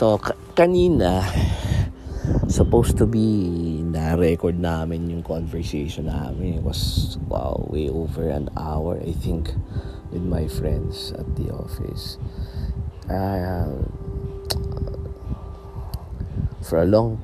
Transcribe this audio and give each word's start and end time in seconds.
ito, 0.00 0.16
kanina, 0.56 1.20
supposed 2.48 2.96
to 2.96 3.04
be 3.04 3.84
na 3.84 4.16
record 4.16 4.56
namin 4.56 5.12
yung 5.12 5.20
conversation 5.20 6.08
namin. 6.08 6.56
It 6.56 6.64
was, 6.64 7.20
wow, 7.28 7.68
way 7.68 7.92
over 7.92 8.32
an 8.32 8.48
hour, 8.56 8.96
I 8.96 9.12
think, 9.12 9.52
with 10.08 10.24
my 10.24 10.48
friends 10.48 11.12
at 11.12 11.28
the 11.36 11.52
office. 11.52 12.16
Uh, 13.12 13.76
for 16.64 16.80
a 16.80 16.88
long 16.88 17.20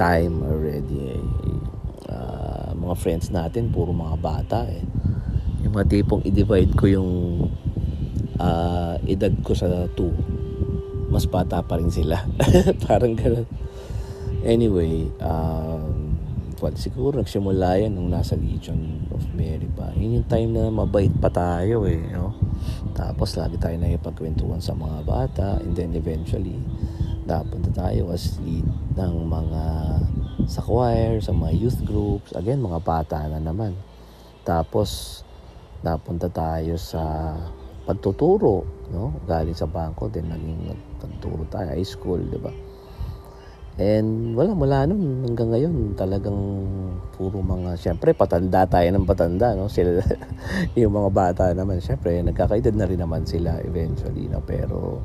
time 0.00 0.40
already, 0.40 1.20
uh, 2.08 2.72
mga 2.80 2.96
friends 2.96 3.28
natin, 3.28 3.68
puro 3.68 3.92
mga 3.92 4.16
bata 4.24 4.64
eh. 4.72 4.88
Yung 5.68 5.76
mga 5.76 6.00
tipong 6.00 6.24
i-divide 6.24 6.72
ko 6.80 6.88
yung 6.88 7.12
uh, 8.40 8.96
edad 9.04 9.36
ko 9.44 9.52
sa 9.52 9.68
2 9.68 10.29
mas 11.10 11.26
bata 11.26 11.60
pa 11.60 11.76
rin 11.76 11.90
sila. 11.90 12.22
Parang 12.86 13.18
ganun. 13.18 13.46
Anyway 14.40 15.10
um, 15.20 16.16
well, 16.62 16.76
siguro 16.78 17.20
nagsimula 17.20 17.82
yan 17.82 17.98
nung 17.98 18.08
nasa 18.08 18.38
Legion 18.38 19.04
of 19.12 19.26
Mary 19.36 19.68
pa. 19.74 19.92
Yun 19.98 20.22
yung 20.22 20.28
time 20.30 20.50
na 20.54 20.72
mabait 20.72 21.12
pa 21.12 21.28
tayo 21.28 21.84
eh 21.84 22.00
no? 22.14 22.32
tapos 22.96 23.32
lagi 23.36 23.56
tayo 23.56 23.76
na 23.80 23.96
ipagkwentuhan 23.96 24.60
sa 24.60 24.76
mga 24.76 24.98
bata 25.08 25.48
and 25.64 25.72
then 25.72 25.96
eventually 25.96 26.60
napunta 27.24 27.72
tayo 27.72 28.12
as 28.12 28.36
lead 28.44 28.66
ng 28.96 29.14
mga 29.24 29.62
sa 30.50 30.60
choir, 30.64 31.22
sa 31.22 31.30
mga 31.30 31.52
youth 31.54 31.80
groups. 31.86 32.34
Again 32.34 32.58
mga 32.58 32.82
bata 32.82 33.22
na 33.30 33.38
naman. 33.38 33.76
Tapos 34.42 35.22
napunta 35.80 36.26
tayo 36.26 36.74
sa 36.76 37.32
pagtuturo, 37.90 38.62
no? 38.94 39.18
Galing 39.26 39.58
sa 39.58 39.66
bangko 39.66 40.06
din 40.06 40.30
naging 40.30 40.70
nagtuturo 40.70 41.42
tayo 41.50 41.74
high 41.74 41.86
school, 41.86 42.22
'di 42.22 42.38
ba? 42.38 42.54
And 43.80 44.36
wala 44.36 44.52
mula 44.52 44.84
noon 44.84 45.24
hanggang 45.24 45.56
ngayon 45.56 45.96
talagang 45.96 46.36
puro 47.16 47.40
mga 47.40 47.80
syempre 47.80 48.12
patanda 48.12 48.68
tayo 48.68 48.84
ng 48.92 49.08
patanda 49.08 49.56
no 49.56 49.72
sila 49.72 50.04
yung 50.80 50.92
mga 50.92 51.08
bata 51.08 51.44
naman 51.56 51.80
syempre 51.80 52.20
nagkakaedad 52.20 52.76
na 52.76 52.84
rin 52.84 53.00
naman 53.00 53.24
sila 53.24 53.56
eventually 53.64 54.28
no 54.28 54.44
pero 54.44 55.00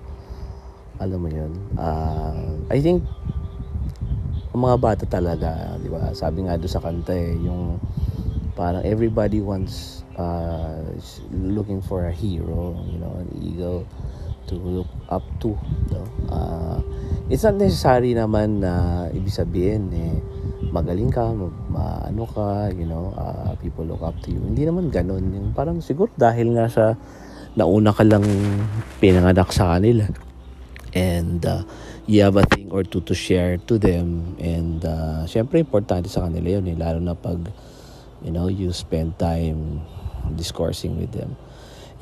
alam 0.99 1.23
mo 1.23 1.31
yun 1.31 1.55
uh, 1.79 2.35
I 2.67 2.83
think 2.83 3.07
mga 4.51 4.77
bata 4.79 5.03
talaga 5.07 5.79
di 5.79 5.88
ba 5.88 6.11
sabi 6.11 6.43
nga 6.43 6.59
do 6.59 6.67
sa 6.67 6.83
kanta 6.83 7.15
eh 7.15 7.31
yung 7.47 7.79
parang 8.59 8.83
everybody 8.83 9.39
wants 9.39 10.04
uh, 10.17 10.81
looking 11.31 11.81
for 11.81 12.08
a 12.08 12.13
hero, 12.13 12.75
you 12.89 12.99
know, 12.99 13.16
an 13.19 13.30
eagle 13.39 13.88
to 14.47 14.55
look 14.55 14.89
up 15.09 15.23
to. 15.41 15.57
No? 15.91 16.03
Uh, 16.30 16.80
it's 17.30 17.44
not 17.44 17.55
necessary 17.55 18.13
naman 18.13 18.61
na 18.61 19.05
ibig 19.11 19.33
sabihin 19.33 19.89
eh, 19.91 20.17
magaling 20.69 21.09
ka, 21.09 21.33
ma, 21.69 22.05
ano 22.05 22.25
ka, 22.30 22.69
you 22.72 22.85
know, 22.85 23.13
uh, 23.17 23.55
people 23.59 23.85
look 23.85 24.02
up 24.02 24.16
to 24.22 24.31
you. 24.31 24.41
Hindi 24.41 24.66
naman 24.66 24.94
ganun. 24.94 25.33
Yung 25.33 25.49
parang 25.55 25.81
siguro 25.81 26.11
dahil 26.16 26.53
nga 26.55 26.69
sa 26.69 26.94
nauna 27.55 27.95
ka 27.95 28.03
lang 28.03 28.23
pinanganak 29.00 29.50
sa 29.52 29.77
kanila. 29.77 30.05
And 30.95 31.44
uh, 31.44 31.67
you 32.07 32.23
have 32.23 32.39
a 32.39 32.47
thing 32.47 32.72
or 32.72 32.88
two 32.88 33.03
to 33.03 33.16
share 33.16 33.59
to 33.67 33.75
them. 33.75 34.39
And 34.39 34.79
uh, 34.83 35.27
syempre 35.27 35.59
importante 35.59 36.07
sa 36.07 36.27
kanila 36.27 36.59
yun 36.59 36.72
eh, 36.72 36.77
lalo 36.77 37.00
na 37.03 37.17
pag 37.17 37.39
you 38.23 38.31
know, 38.31 38.47
you 38.47 38.73
spend 38.73 39.17
time 39.22 39.85
discoursing 40.33 40.97
with 40.97 41.13
them. 41.13 41.37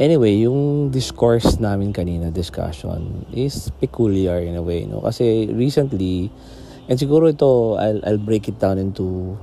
Anyway, 0.01 0.41
yung 0.41 0.89
discourse 0.89 1.61
namin 1.61 1.93
kanina, 1.93 2.33
discussion, 2.33 3.29
is 3.29 3.69
peculiar 3.77 4.41
in 4.41 4.57
a 4.57 4.63
way, 4.63 4.89
no? 4.89 5.05
Kasi 5.05 5.53
recently, 5.53 6.33
and 6.89 6.97
siguro 6.97 7.29
ito, 7.29 7.77
I'll, 7.77 8.01
I'll 8.01 8.17
break 8.17 8.49
it 8.49 8.57
down 8.57 8.81
into 8.81 9.37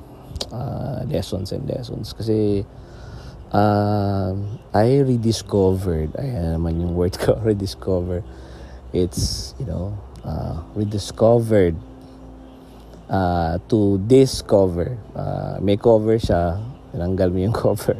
uh, 0.50 1.06
lessons 1.06 1.54
and 1.54 1.62
lessons. 1.70 2.10
Kasi, 2.18 2.66
uh, 3.54 4.34
I 4.74 5.06
rediscovered, 5.06 6.18
ayan 6.18 6.58
naman 6.58 6.82
yung 6.82 6.98
word 6.98 7.14
ko, 7.14 7.38
rediscover. 7.46 8.26
It's, 8.90 9.54
you 9.62 9.70
know, 9.70 9.94
uh, 10.26 10.66
rediscovered 10.74 11.78
uh, 13.06 13.62
to 13.70 14.02
discover. 14.02 14.98
Uh, 15.14 15.62
may 15.62 15.78
cover 15.78 16.18
siya, 16.18 16.58
tinanggal 16.90 17.30
mo 17.30 17.38
yung 17.38 17.54
cover 17.70 17.94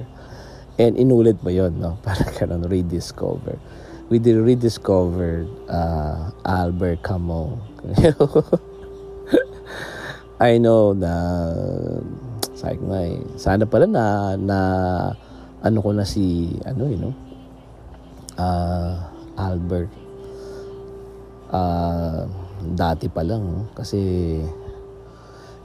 And 0.78 0.94
inulit 0.94 1.42
mo 1.42 1.50
yon 1.50 1.80
no? 1.80 1.98
Para 2.04 2.24
ganun, 2.36 2.68
rediscover. 2.68 3.58
We 4.10 4.18
did 4.18 4.38
rediscover 4.38 5.46
uh, 5.70 6.30
Albert 6.44 7.02
Camus. 7.06 7.58
I 10.40 10.56
know 10.56 10.96
na 10.96 11.12
sabi 12.56 12.80
nga 12.88 13.00
eh, 13.04 13.20
sana 13.36 13.68
pala 13.68 13.84
na, 13.84 14.36
na 14.40 14.58
ano 15.60 15.78
ko 15.84 15.92
na 15.92 16.08
si 16.08 16.56
ano 16.64 16.88
you 16.88 16.96
know 16.96 17.12
uh, 18.40 18.96
Albert 19.36 19.92
uh, 21.52 22.24
dati 22.72 23.08
pa 23.12 23.20
lang 23.20 23.44
no? 23.44 23.68
kasi 23.76 24.00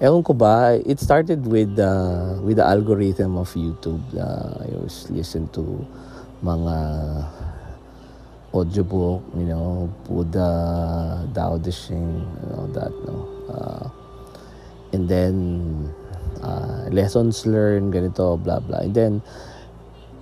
ewan 0.01 0.23
ko 0.23 0.33
ba, 0.33 0.79
it 0.85 1.00
started 1.00 1.47
with 1.47 1.79
uh, 1.79 2.35
with 2.44 2.57
the 2.57 2.67
algorithm 2.67 3.38
of 3.39 3.51
YouTube. 3.56 4.03
Uh, 4.11 4.63
I 4.63 4.75
always 4.75 5.07
listen 5.09 5.47
to 5.56 5.63
mga 6.44 6.75
audiobook, 8.55 9.22
you 9.35 9.51
know, 9.51 9.91
Buddha, 10.07 11.28
Tao 11.35 11.59
Te 11.59 11.72
Ching, 11.72 12.23
you 12.23 12.47
know, 12.55 12.67
that, 12.72 12.91
no. 13.03 13.28
Uh, 13.51 13.85
and 14.94 15.09
then, 15.09 15.35
uh, 16.41 16.88
lessons 16.88 17.45
learned, 17.45 17.91
ganito, 17.94 18.41
blah, 18.41 18.59
blah. 18.63 18.79
And 18.79 18.95
then, 18.95 19.22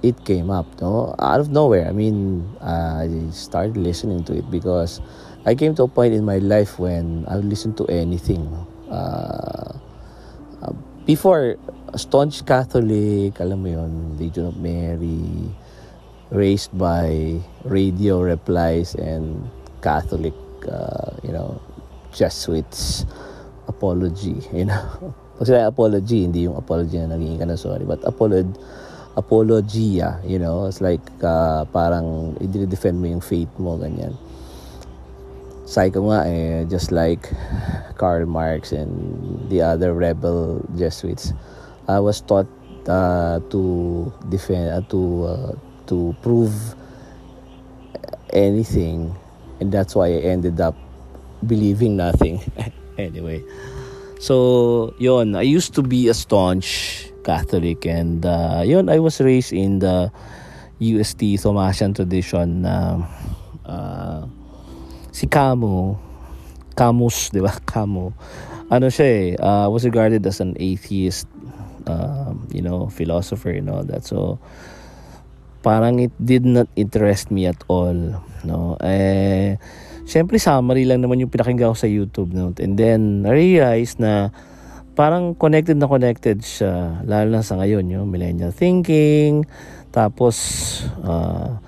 it 0.02 0.18
came 0.26 0.50
up, 0.50 0.66
no? 0.82 1.16
Out 1.20 1.40
of 1.40 1.50
nowhere. 1.50 1.88
I 1.88 1.94
mean, 1.94 2.50
uh, 2.60 3.06
I 3.06 3.30
started 3.32 3.78
listening 3.78 4.24
to 4.26 4.38
it 4.38 4.50
because 4.50 5.00
I 5.46 5.54
came 5.54 5.76
to 5.76 5.84
a 5.84 5.88
point 5.88 6.14
in 6.14 6.26
my 6.26 6.38
life 6.40 6.80
when 6.80 7.26
I 7.30 7.38
listen 7.38 7.74
to 7.76 7.86
anything, 7.86 8.50
no? 8.50 8.73
Uh, 8.94 9.74
before, 11.06 11.58
staunch 11.98 12.46
Catholic, 12.46 13.38
alam 13.42 13.60
mo 13.60 13.70
yon 13.70 13.92
Legion 14.18 14.50
of 14.50 14.58
Mary, 14.62 15.52
raised 16.32 16.72
by 16.78 17.38
radio 17.66 18.22
replies 18.24 18.96
and 18.96 19.50
Catholic, 19.84 20.34
uh, 20.70 21.12
you 21.22 21.34
know, 21.34 21.60
Jesuits 22.14 23.06
apology, 23.68 24.38
you 24.56 24.66
know. 24.66 25.14
Pag 25.38 25.50
sila 25.50 25.68
apology, 25.68 26.24
hindi 26.24 26.46
yung 26.46 26.56
apology 26.56 27.02
na 27.02 27.18
naging 27.18 27.42
ka 27.42 27.46
na 27.50 27.58
sorry, 27.58 27.84
but 27.84 28.00
apolog 28.06 28.48
apologia, 29.14 30.18
you 30.26 30.42
know, 30.42 30.66
it's 30.66 30.82
like 30.82 31.04
uh, 31.22 31.66
parang 31.70 32.34
i-defend 32.42 32.98
mo 32.98 33.06
yung 33.06 33.22
faith 33.22 33.50
mo, 33.62 33.78
ganyan. 33.78 34.14
Psycho 35.74 36.06
nga 36.14 36.30
eh, 36.30 36.70
just 36.70 36.94
like 36.94 37.34
Karl 37.98 38.30
Marx 38.30 38.70
and 38.70 38.94
the 39.50 39.66
other 39.66 39.98
rebel 39.98 40.62
Jesuits, 40.78 41.34
I 41.90 41.98
was 41.98 42.22
taught 42.22 42.46
uh, 42.86 43.42
to 43.50 44.14
defend, 44.30 44.70
uh, 44.70 44.86
to 44.94 45.02
uh, 45.26 45.52
to 45.90 46.14
prove 46.22 46.54
anything, 48.30 49.18
and 49.58 49.74
that's 49.74 49.98
why 49.98 50.14
I 50.14 50.22
ended 50.30 50.62
up 50.62 50.78
believing 51.42 51.98
nothing. 51.98 52.46
anyway, 53.02 53.42
so 54.22 54.94
yon, 55.02 55.34
I 55.34 55.42
used 55.42 55.74
to 55.74 55.82
be 55.82 56.06
a 56.06 56.14
staunch 56.14 57.10
Catholic, 57.26 57.82
and 57.90 58.22
uh, 58.22 58.62
yon, 58.62 58.94
I 58.94 59.02
was 59.02 59.18
raised 59.18 59.58
in 59.58 59.82
the 59.82 60.14
UST 60.78 61.42
Thomasian 61.42 61.98
tradition 61.98 62.62
na 62.62 63.02
uh, 63.66 64.30
si 65.14 65.30
Camus, 65.30 66.02
Camus, 66.74 67.30
di 67.30 67.40
ba? 67.40 67.54
Camus. 67.72 68.18
Ano 68.74 68.90
siya 68.90 69.06
eh, 69.06 69.26
uh, 69.38 69.70
was 69.70 69.86
regarded 69.86 70.26
as 70.26 70.42
an 70.42 70.58
atheist, 70.58 71.30
uh, 71.86 72.34
you 72.50 72.66
know, 72.66 72.90
philosopher 72.90 73.54
and 73.54 73.70
all 73.70 73.86
that. 73.86 74.02
So, 74.02 74.42
parang 75.62 76.02
it 76.02 76.12
did 76.18 76.44
not 76.44 76.66
interest 76.74 77.30
me 77.30 77.46
at 77.46 77.62
all. 77.70 78.18
No? 78.42 78.82
Eh, 78.82 79.62
syempre 80.10 80.42
summary 80.42 80.90
lang 80.90 81.06
naman 81.06 81.22
yung 81.22 81.30
pinakinggan 81.30 81.72
ko 81.72 81.78
sa 81.78 81.86
YouTube. 81.86 82.34
No? 82.34 82.50
And 82.58 82.74
then, 82.74 83.30
I 83.30 83.38
realized 83.38 84.02
na 84.02 84.34
parang 84.98 85.38
connected 85.38 85.78
na 85.78 85.86
connected 85.86 86.42
siya. 86.42 87.06
Lalo 87.06 87.30
na 87.30 87.46
sa 87.46 87.62
ngayon, 87.62 87.86
yung 87.94 88.10
millennial 88.10 88.50
thinking. 88.50 89.46
Tapos, 89.94 90.36
uh, 91.06 91.62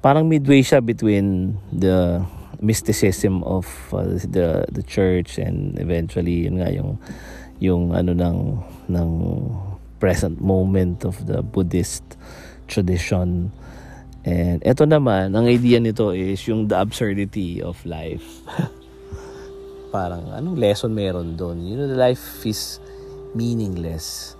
parang 0.00 0.24
midway 0.24 0.64
siya 0.64 0.80
between 0.80 1.60
the 1.68 2.24
mysticism 2.60 3.42
of 3.44 3.66
uh, 3.92 4.04
the 4.24 4.68
the 4.70 4.84
church 4.84 5.40
and 5.40 5.80
eventually 5.80 6.44
yun 6.44 6.60
nga 6.60 6.70
yung 6.72 7.00
yung 7.60 7.96
ano 7.96 8.12
ng 8.12 8.38
ng 8.88 9.10
present 10.00 10.40
moment 10.40 11.04
of 11.04 11.16
the 11.28 11.40
Buddhist 11.44 12.04
tradition 12.68 13.52
and 14.24 14.60
eto 14.64 14.84
naman 14.84 15.32
ang 15.32 15.48
idea 15.48 15.80
nito 15.80 16.12
is 16.12 16.44
yung 16.48 16.68
the 16.68 16.76
absurdity 16.76 17.60
of 17.60 17.80
life 17.88 18.44
parang 19.90 20.30
anong 20.30 20.56
lesson 20.56 20.94
meron 20.94 21.34
doon? 21.34 21.66
You 21.66 21.74
know, 21.74 21.90
the 21.90 21.98
life 21.98 22.46
is 22.46 22.78
meaningless. 23.34 24.38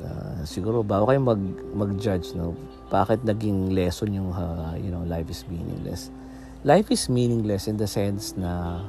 Uh, 0.00 0.42
siguro 0.48 0.80
bago 0.80 1.12
kayo 1.12 1.20
mag 1.20 1.38
mag-judge 1.76 2.32
no 2.32 2.56
bakit 2.88 3.20
naging 3.28 3.76
lesson 3.76 4.08
yung 4.16 4.32
uh, 4.32 4.72
you 4.80 4.88
know 4.88 5.04
life 5.04 5.28
is 5.28 5.44
meaningless 5.52 6.08
life 6.62 6.90
is 6.90 7.10
meaningless 7.10 7.66
in 7.66 7.76
the 7.76 7.86
sense 7.86 8.34
na 8.38 8.82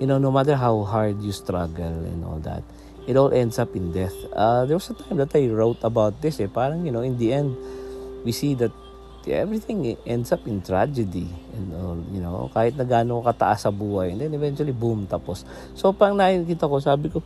you 0.00 0.08
know 0.08 0.16
no 0.16 0.32
matter 0.32 0.56
how 0.56 0.80
hard 0.84 1.20
you 1.20 1.32
struggle 1.32 2.00
and 2.08 2.24
all 2.24 2.40
that 2.40 2.64
it 3.10 3.16
all 3.16 3.32
ends 3.32 3.58
up 3.58 3.74
in 3.74 3.92
death. 3.92 4.14
Uh, 4.32 4.64
there 4.66 4.76
was 4.76 4.88
a 4.90 4.94
time 4.94 5.16
that 5.18 5.34
I 5.34 5.48
wrote 5.48 5.82
about 5.82 6.20
this 6.22 6.40
eh. 6.40 6.46
Parang 6.46 6.84
you 6.84 6.92
know 6.92 7.02
in 7.02 7.18
the 7.18 7.32
end 7.32 7.56
we 8.24 8.32
see 8.32 8.54
that 8.60 8.72
everything 9.28 9.96
ends 10.06 10.32
up 10.32 10.46
in 10.48 10.62
tragedy 10.62 11.28
and 11.52 11.74
all 11.76 11.98
you 12.12 12.22
know 12.22 12.48
kahit 12.54 12.76
na 12.76 12.84
gaano 12.84 13.24
kataas 13.24 13.66
sa 13.66 13.70
buhay. 13.72 14.14
And 14.14 14.20
then 14.20 14.32
eventually 14.36 14.72
boom 14.72 15.10
tapos. 15.10 15.42
So 15.74 15.92
pang 15.92 16.16
nakikita 16.16 16.68
ko 16.68 16.78
sabi 16.80 17.10
ko 17.10 17.18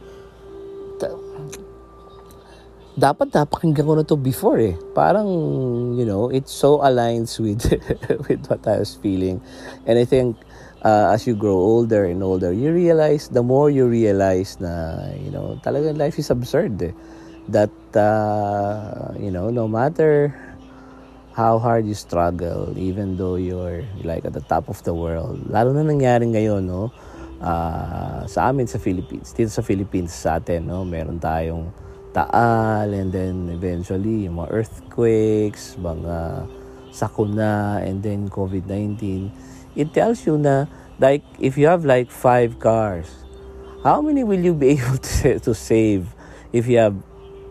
dapat 2.95 3.35
napakinggan 3.35 3.87
ko 3.87 3.95
na 3.99 4.07
to 4.07 4.15
before 4.15 4.59
eh. 4.63 4.75
Parang, 4.95 5.27
you 5.99 6.07
know, 6.07 6.31
it 6.31 6.47
so 6.47 6.79
aligns 6.79 7.43
with 7.43 7.67
with 8.27 8.43
what 8.47 8.63
I 8.67 8.79
was 8.79 8.95
feeling. 8.95 9.43
And 9.87 9.99
I 9.99 10.07
think 10.07 10.39
uh, 10.87 11.11
as 11.11 11.27
you 11.27 11.35
grow 11.35 11.59
older 11.59 12.07
and 12.07 12.23
older, 12.23 12.55
you 12.55 12.71
realize, 12.71 13.29
the 13.29 13.43
more 13.43 13.71
you 13.71 13.91
realize 13.91 14.61
na, 14.63 15.11
you 15.19 15.35
know, 15.35 15.59
talagang 15.67 15.99
life 15.99 16.19
is 16.19 16.31
absurd 16.31 16.79
eh. 16.83 16.95
That, 17.51 17.75
uh, 17.93 19.13
you 19.21 19.29
know, 19.29 19.51
no 19.51 19.69
matter 19.69 20.33
how 21.35 21.59
hard 21.59 21.85
you 21.85 21.99
struggle, 21.99 22.73
even 22.79 23.19
though 23.19 23.35
you're 23.35 23.85
like 24.07 24.25
at 24.25 24.33
the 24.33 24.45
top 24.47 24.71
of 24.71 24.81
the 24.87 24.95
world, 24.95 25.51
lalo 25.51 25.75
na 25.75 25.83
nangyari 25.83 26.31
ngayon, 26.31 26.65
no? 26.65 26.95
Uh, 27.45 28.25
sa 28.25 28.49
amin 28.49 28.65
sa 28.65 28.81
Philippines, 28.81 29.35
dito 29.37 29.53
sa 29.53 29.61
Philippines 29.61 30.15
sa 30.15 30.41
atin, 30.41 30.65
no, 30.65 30.87
meron 30.87 31.21
tayong 31.21 31.69
Taal, 32.15 32.95
and 32.95 33.11
then 33.11 33.51
eventually 33.51 34.31
yung 34.31 34.39
mga 34.39 34.51
earthquakes, 34.55 35.75
mga 35.83 36.47
sakuna, 36.95 37.83
and 37.83 38.07
then 38.07 38.31
COVID-19. 38.31 39.35
It 39.75 39.91
tells 39.91 40.23
you 40.23 40.39
na, 40.39 40.71
like, 41.03 41.27
if 41.43 41.59
you 41.59 41.67
have 41.67 41.83
like 41.83 42.15
five 42.15 42.63
cars, 42.63 43.11
how 43.83 43.99
many 43.99 44.23
will 44.23 44.39
you 44.39 44.55
be 44.55 44.73
able 44.79 45.03
to, 45.03 45.43
to 45.43 45.53
save 45.53 46.07
if 46.55 46.71
you 46.71 46.79
have 46.79 46.95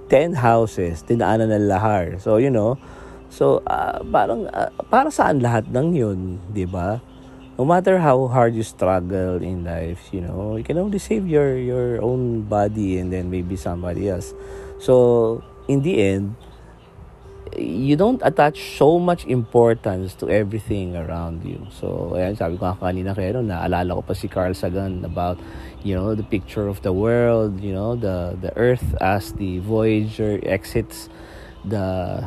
10 0.08 0.40
houses, 0.40 1.04
tinaanan 1.04 1.52
ng 1.52 1.68
lahar? 1.68 2.16
So, 2.24 2.40
you 2.40 2.50
know, 2.50 2.80
so, 3.28 3.60
uh, 3.68 4.00
parang, 4.08 4.48
uh, 4.48 4.72
para 4.88 5.12
saan 5.12 5.44
lahat 5.44 5.68
ng 5.76 5.92
yun, 5.92 6.20
di 6.56 6.64
ba? 6.64 7.04
No 7.58 7.66
matter 7.66 8.00
how 8.00 8.28
hard 8.28 8.56
you 8.56 8.64
struggle 8.64 9.38
in 9.42 9.64
life, 9.64 10.10
you 10.12 10.22
know, 10.22 10.58
you 10.58 10.64
can 10.64 10.78
only 10.78 10.98
save 10.98 11.28
your 11.28 11.58
your 11.58 12.02
own 12.02 12.42
body 12.50 12.98
and 12.98 13.14
then 13.14 13.30
maybe 13.30 13.56
somebody 13.56 14.10
else. 14.10 14.34
So, 14.82 15.44
in 15.68 15.82
the 15.86 16.02
end, 16.02 16.36
you 17.58 17.96
don't 17.96 18.22
attach 18.26 18.78
so 18.78 18.98
much 18.98 19.26
importance 19.26 20.18
to 20.18 20.30
everything 20.30 20.98
around 20.98 21.46
you. 21.46 21.62
So, 21.70 22.18
ayan, 22.18 22.34
sabi 22.34 22.58
ko 22.58 22.74
kanina 22.82 23.14
kayo, 23.14 23.38
no, 23.38 23.46
naalala 23.46 24.02
ko 24.02 24.02
pa 24.02 24.14
si 24.18 24.28
Carl 24.28 24.58
Sagan 24.58 25.06
about, 25.06 25.38
you 25.86 25.94
know, 25.94 26.18
the 26.18 26.26
picture 26.26 26.66
of 26.66 26.82
the 26.82 26.92
world, 26.92 27.62
you 27.62 27.74
know, 27.74 27.94
the, 27.94 28.34
the 28.42 28.50
earth 28.58 28.98
as 28.98 29.34
the 29.38 29.62
Voyager 29.62 30.42
exits 30.42 31.08
the, 31.62 32.26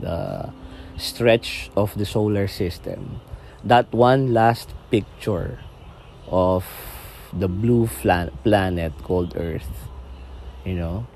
the 0.00 0.48
stretch 0.96 1.70
of 1.76 1.92
the 2.00 2.08
solar 2.08 2.48
system 2.48 3.20
that 3.64 3.92
one 3.92 4.32
last 4.32 4.70
picture 4.90 5.58
of 6.28 6.64
the 7.32 7.48
blue 7.48 7.86
flan- 7.86 8.32
planet 8.42 8.92
called 9.02 9.34
Earth. 9.36 9.88
You 10.64 10.74
know? 10.74 11.06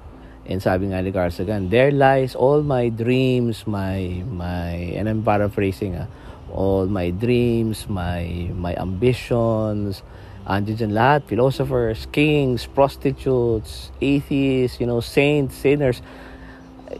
And 0.44 0.61
sabi 0.61 0.93
nga 0.93 1.00
ni 1.00 1.08
Carl 1.08 1.32
Sagan, 1.32 1.73
there 1.73 1.91
lies 1.91 2.37
all 2.37 2.61
my 2.61 2.93
dreams, 2.93 3.64
my, 3.67 4.23
my, 4.29 4.93
and 4.93 5.08
I'm 5.08 5.25
paraphrasing 5.25 5.96
ah, 5.96 6.06
all 6.52 6.85
my 6.85 7.08
dreams, 7.11 7.88
my, 7.88 8.52
my 8.52 8.76
ambitions, 8.76 10.05
andiyan 10.44 10.76
dyan 10.76 10.93
lahat, 10.93 11.25
philosophers, 11.25 12.05
kings, 12.12 12.69
prostitutes, 12.69 13.88
atheists, 14.05 14.76
you 14.76 14.87
know, 14.87 15.00
saints, 15.00 15.56
sinners, 15.56 16.05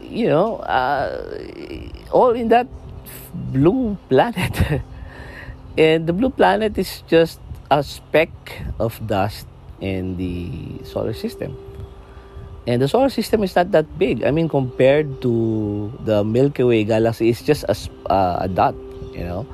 you 0.01 0.29
know, 0.29 0.65
uh, 0.65 1.21
all 2.11 2.33
in 2.33 2.49
that 2.49 2.67
blue 3.53 4.01
planet. 4.09 4.81
And 5.77 6.07
the 6.07 6.13
blue 6.13 6.31
planet 6.31 6.79
is 6.79 7.03
just 7.09 7.41
a 7.71 7.83
speck 7.83 8.31
of 8.79 8.95
dust 9.07 9.47
in 9.81 10.17
the 10.17 10.85
solar 10.85 11.13
system. 11.13 11.57
And 12.67 12.81
the 12.81 12.89
solar 12.89 13.11
system 13.11 13.43
is 13.43 13.55
not 13.57 13.73
that 13.73 13.99
big. 13.99 14.25
I 14.25 14.31
mean, 14.31 14.49
compared 14.49 15.21
to 15.23 15.93
the 16.05 16.25
Milky 16.25 16.63
Way 16.63 16.85
galaxy, 16.85 17.29
it's 17.29 17.43
just 17.43 17.65
a, 17.69 17.77
uh, 18.11 18.39
a 18.43 18.49
dot, 18.49 18.75
you 19.13 19.25
know. 19.25 19.47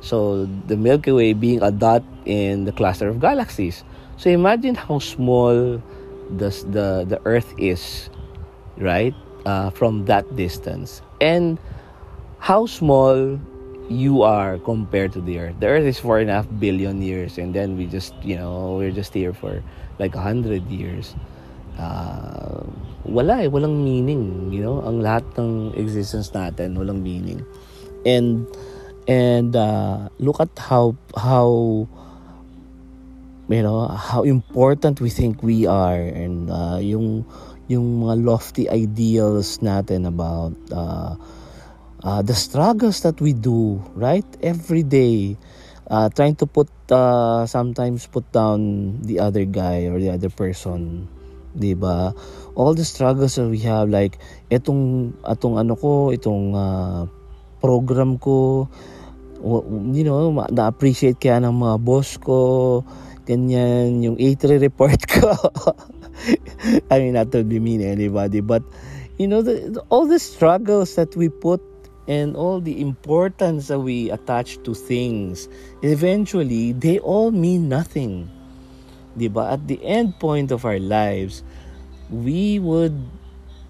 So 0.00 0.44
the 0.66 0.76
Milky 0.76 1.12
Way 1.12 1.32
being 1.32 1.62
a 1.62 1.70
dot 1.70 2.02
in 2.26 2.64
the 2.64 2.72
cluster 2.72 3.08
of 3.08 3.20
galaxies. 3.20 3.84
So 4.16 4.28
imagine 4.28 4.74
how 4.74 4.98
small 4.98 5.80
the 6.28 6.50
the, 6.68 7.06
the 7.08 7.20
Earth 7.24 7.54
is, 7.56 8.10
right, 8.76 9.14
uh, 9.46 9.70
from 9.70 10.04
that 10.04 10.28
distance, 10.36 11.00
and 11.20 11.58
how 12.38 12.66
small 12.66 13.40
you 13.90 14.22
are 14.22 14.56
compared 14.62 15.12
to 15.12 15.20
the 15.20 15.38
earth. 15.42 15.58
The 15.58 15.66
earth 15.66 15.84
is 15.84 15.98
four 15.98 16.22
and 16.22 16.30
a 16.30 16.34
half 16.40 16.48
billion 16.62 17.02
years 17.02 17.36
and 17.36 17.52
then 17.52 17.76
we 17.76 17.86
just, 17.86 18.14
you 18.22 18.36
know, 18.36 18.78
we're 18.78 18.94
just 18.94 19.12
here 19.12 19.34
for 19.34 19.62
like 19.98 20.14
a 20.14 20.22
hundred 20.22 20.62
years. 20.70 21.18
Uh, 21.76 22.62
wala 23.04 23.42
eh, 23.42 23.50
walang 23.50 23.82
meaning, 23.82 24.52
you 24.54 24.62
know, 24.62 24.78
ang 24.86 25.02
lahat 25.02 25.26
ng 25.34 25.74
existence 25.74 26.30
natin, 26.30 26.78
walang 26.78 27.02
meaning. 27.02 27.42
And, 28.06 28.46
and 29.10 29.56
uh, 29.58 30.08
look 30.22 30.38
at 30.38 30.54
how, 30.54 30.94
how, 31.18 31.88
you 33.50 33.62
know, 33.62 33.88
how 33.88 34.22
important 34.22 35.00
we 35.00 35.10
think 35.10 35.42
we 35.42 35.66
are 35.66 35.98
and 35.98 36.48
uh, 36.48 36.78
yung, 36.78 37.26
yung 37.66 38.06
mga 38.06 38.22
lofty 38.22 38.70
ideals 38.70 39.58
natin 39.58 40.06
about, 40.06 40.54
uh, 40.70 41.18
uh, 42.02 42.22
the 42.22 42.34
struggles 42.34 43.02
that 43.02 43.20
we 43.20 43.32
do, 43.32 43.82
right? 43.94 44.26
Every 44.42 44.82
day, 44.82 45.36
uh, 45.88 46.08
trying 46.10 46.36
to 46.36 46.46
put, 46.46 46.68
uh, 46.90 47.46
sometimes 47.46 48.06
put 48.06 48.24
down 48.32 49.00
the 49.02 49.20
other 49.20 49.44
guy 49.44 49.86
or 49.88 49.98
the 49.98 50.10
other 50.10 50.30
person, 50.30 51.08
di 51.56 51.74
ba? 51.74 52.14
All 52.54 52.74
the 52.74 52.84
struggles 52.84 53.36
that 53.36 53.48
we 53.48 53.58
have, 53.66 53.88
like, 53.88 54.18
itong, 54.50 55.14
atong 55.24 55.58
ano 55.58 55.76
ko, 55.76 56.10
itong 56.12 56.54
uh, 56.56 57.04
program 57.60 58.16
ko, 58.18 58.68
you 59.92 60.04
know, 60.04 60.32
na-appreciate 60.52 61.16
kaya 61.16 61.40
ng 61.40 61.56
mga 61.64 61.76
boss 61.80 62.20
ko, 62.20 62.80
ganyan, 63.24 64.04
yung 64.04 64.16
A3 64.20 64.60
report 64.60 65.00
ko. 65.08 65.32
I 66.92 67.00
mean, 67.00 67.16
not 67.16 67.32
to 67.32 67.40
demean 67.40 67.80
anybody, 67.80 68.44
but, 68.44 68.60
you 69.16 69.24
know, 69.24 69.40
the, 69.40 69.80
all 69.88 70.04
the 70.04 70.20
struggles 70.20 70.94
that 70.96 71.16
we 71.16 71.32
put 71.32 71.60
and 72.10 72.34
all 72.34 72.58
the 72.58 72.82
importance 72.82 73.68
that 73.70 73.78
we 73.78 74.10
attach 74.10 74.58
to 74.66 74.74
things, 74.74 75.46
eventually, 75.86 76.72
they 76.74 76.98
all 76.98 77.30
mean 77.30 77.68
nothing. 77.68 78.26
Diba? 79.16 79.46
At 79.46 79.68
the 79.70 79.78
end 79.86 80.18
point 80.18 80.50
of 80.50 80.66
our 80.66 80.80
lives, 80.82 81.44
we 82.10 82.58
would 82.58 82.98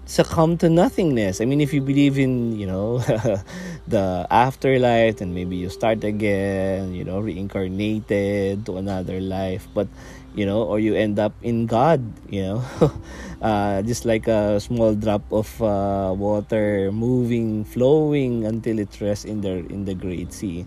succumb 0.09 0.57
to 0.57 0.69
nothingness. 0.69 1.39
I 1.39 1.45
mean, 1.45 1.61
if 1.61 1.71
you 1.71 1.81
believe 1.81 2.17
in, 2.17 2.57
you 2.57 2.65
know, 2.65 2.97
the 3.87 4.25
afterlife, 4.31 5.21
and 5.21 5.35
maybe 5.35 5.55
you 5.55 5.69
start 5.69 6.03
again, 6.03 6.95
you 6.95 7.05
know, 7.05 7.19
reincarnated 7.19 8.65
to 8.65 8.77
another 8.77 9.21
life. 9.21 9.67
But 9.75 9.87
you 10.35 10.45
know, 10.45 10.63
or 10.63 10.79
you 10.79 10.95
end 10.95 11.19
up 11.19 11.33
in 11.41 11.65
God, 11.65 12.01
you 12.29 12.41
know, 12.41 12.63
uh, 13.41 13.81
just 13.81 14.05
like 14.05 14.27
a 14.27 14.59
small 14.59 14.95
drop 14.95 15.23
of 15.31 15.49
uh, 15.61 16.13
water 16.15 16.91
moving, 16.91 17.65
flowing 17.65 18.45
until 18.45 18.79
it 18.79 18.91
rests 19.01 19.25
in 19.25 19.41
the 19.41 19.65
in 19.67 19.85
the 19.85 19.93
great 19.93 20.31
sea. 20.33 20.65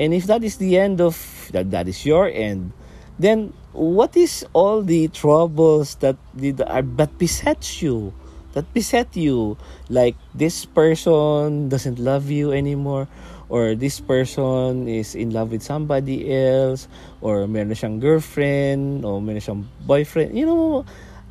And 0.00 0.12
if 0.12 0.26
that 0.26 0.44
is 0.44 0.56
the 0.56 0.78
end 0.78 1.00
of 1.00 1.16
that, 1.52 1.70
that 1.70 1.88
is 1.88 2.04
your 2.04 2.28
end, 2.28 2.72
then 3.18 3.52
what 3.72 4.16
is 4.16 4.44
all 4.52 4.82
the 4.82 5.08
troubles 5.08 5.96
that 6.00 6.16
did 6.36 6.60
uh, 6.60 6.82
that 6.96 7.16
besets 7.18 7.82
you, 7.82 8.12
that 8.52 8.72
beset 8.72 9.16
you, 9.16 9.56
like 9.88 10.16
this 10.34 10.64
person 10.64 11.68
doesn't 11.68 11.98
love 11.98 12.30
you 12.30 12.52
anymore 12.52 13.08
or 13.46 13.74
this 13.78 14.02
person 14.02 14.90
is 14.90 15.14
in 15.14 15.30
love 15.30 15.54
with 15.54 15.62
somebody 15.62 16.26
else 16.30 16.90
or 17.22 17.46
meron 17.46 17.72
siyang 17.72 18.02
girlfriend 18.02 19.06
o 19.06 19.22
meron 19.22 19.42
siyang 19.42 19.62
boyfriend 19.86 20.34
you 20.34 20.46
know 20.46 20.82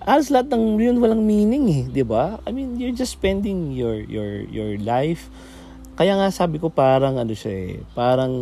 halos 0.06 0.32
lahat 0.32 0.54
ng 0.56 0.80
yun 0.80 0.98
walang 1.04 1.28
meaning 1.28 1.66
eh 1.68 1.84
di 1.92 2.04
ba 2.06 2.40
I 2.48 2.56
mean 2.56 2.80
you're 2.80 2.96
just 2.96 3.18
spending 3.18 3.76
your 3.76 4.00
your 4.06 4.46
your 4.48 4.80
life 4.80 5.28
kaya 6.00 6.16
nga 6.16 6.32
sabi 6.32 6.60
ko 6.60 6.72
parang 6.72 7.20
ano 7.20 7.36
siya 7.36 7.52
eh 7.52 7.74
parang 7.92 8.34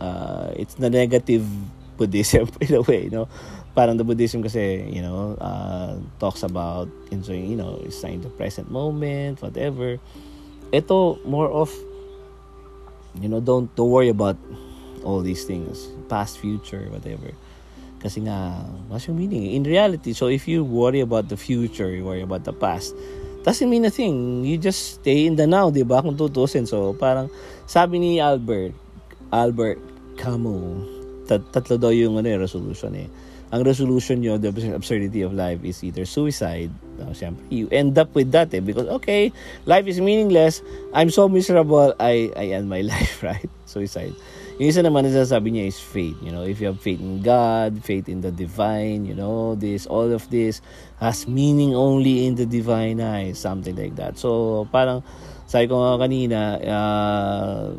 uh, 0.00 0.48
it's 0.56 0.74
the 0.80 0.88
negative 0.88 1.44
Buddhism 1.96 2.48
in 2.60 2.74
a 2.74 2.82
way, 2.82 3.08
know. 3.08 3.28
Parang 3.78 3.96
the 3.96 4.04
Buddhism 4.04 4.42
kasi, 4.42 4.84
you 4.90 5.00
know, 5.00 5.38
uh, 5.40 5.96
talks 6.20 6.42
about 6.42 6.88
enjoying, 7.10 7.48
you 7.48 7.56
know, 7.56 7.80
staying 7.88 8.20
the 8.20 8.28
present 8.28 8.70
moment, 8.70 9.40
whatever. 9.40 9.96
Ito, 10.74 11.22
more 11.24 11.48
of, 11.48 11.72
you 13.20 13.28
know, 13.28 13.40
don't, 13.40 13.74
don't 13.76 13.90
worry 13.90 14.08
about 14.08 14.36
all 15.04 15.20
these 15.20 15.44
things, 15.44 15.88
past, 16.08 16.38
future, 16.38 16.86
whatever. 16.90 17.32
Kasi 18.02 18.26
nga, 18.26 18.66
what's 18.90 19.06
your 19.06 19.14
meaning? 19.14 19.54
In 19.54 19.62
reality, 19.62 20.12
so 20.12 20.26
if 20.26 20.48
you 20.48 20.64
worry 20.64 21.00
about 21.00 21.28
the 21.28 21.36
future, 21.36 21.90
you 21.90 22.04
worry 22.04 22.22
about 22.22 22.42
the 22.44 22.52
past, 22.52 22.94
doesn't 23.42 23.70
mean 23.70 23.84
a 23.84 23.90
thing. 23.90 24.44
You 24.44 24.58
just 24.58 25.02
stay 25.02 25.26
in 25.26 25.36
the 25.36 25.46
now, 25.46 25.70
di 25.70 25.82
ba? 25.82 26.02
Kung 26.02 26.14
tutusin. 26.14 26.66
So, 26.66 26.94
parang, 26.94 27.30
sabi 27.66 27.98
ni 27.98 28.18
Albert, 28.22 28.74
Albert 29.30 29.78
Camus, 30.18 30.86
tat 31.26 31.42
tatlo 31.50 31.78
daw 31.78 31.90
yung 31.90 32.18
ano, 32.18 32.26
resolution 32.38 32.94
eh. 32.98 33.08
Ang 33.52 33.68
resolution 33.68 34.24
nyo, 34.24 34.40
the 34.40 34.48
absurdity 34.72 35.20
of 35.20 35.36
life 35.36 35.60
is 35.60 35.84
either 35.84 36.08
suicide, 36.08 36.72
no, 36.96 37.12
syempre, 37.12 37.44
you 37.52 37.68
end 37.68 38.00
up 38.00 38.08
with 38.16 38.32
that 38.32 38.48
eh, 38.56 38.64
because, 38.64 38.88
okay, 38.88 39.28
life 39.68 39.84
is 39.84 40.00
meaningless, 40.00 40.64
I'm 40.96 41.12
so 41.12 41.28
miserable, 41.28 41.92
I, 42.00 42.32
I 42.32 42.56
end 42.56 42.72
my 42.72 42.80
life, 42.92 43.22
right? 43.22 43.48
Suicide. 43.68 44.16
Yung 44.60 44.68
isa 44.68 44.84
naman 44.84 45.08
na 45.08 45.24
sabi 45.24 45.52
niya 45.56 45.68
is 45.68 45.80
faith. 45.80 46.16
You 46.20 46.32
know, 46.32 46.44
if 46.44 46.60
you 46.60 46.68
have 46.68 46.80
faith 46.80 47.00
in 47.00 47.24
God, 47.24 47.80
faith 47.80 48.08
in 48.08 48.20
the 48.20 48.30
divine, 48.30 49.08
you 49.08 49.16
know, 49.16 49.56
this, 49.56 49.84
all 49.88 50.12
of 50.12 50.28
this 50.28 50.60
has 51.00 51.26
meaning 51.26 51.74
only 51.74 52.24
in 52.28 52.36
the 52.36 52.44
divine 52.44 53.00
eyes, 53.00 53.40
something 53.40 53.76
like 53.76 53.96
that. 53.96 54.20
So, 54.20 54.64
parang, 54.68 55.02
sabi 55.48 55.68
ko 55.68 55.80
nga 55.80 56.00
kanina, 56.00 56.40
uh, 56.62 57.74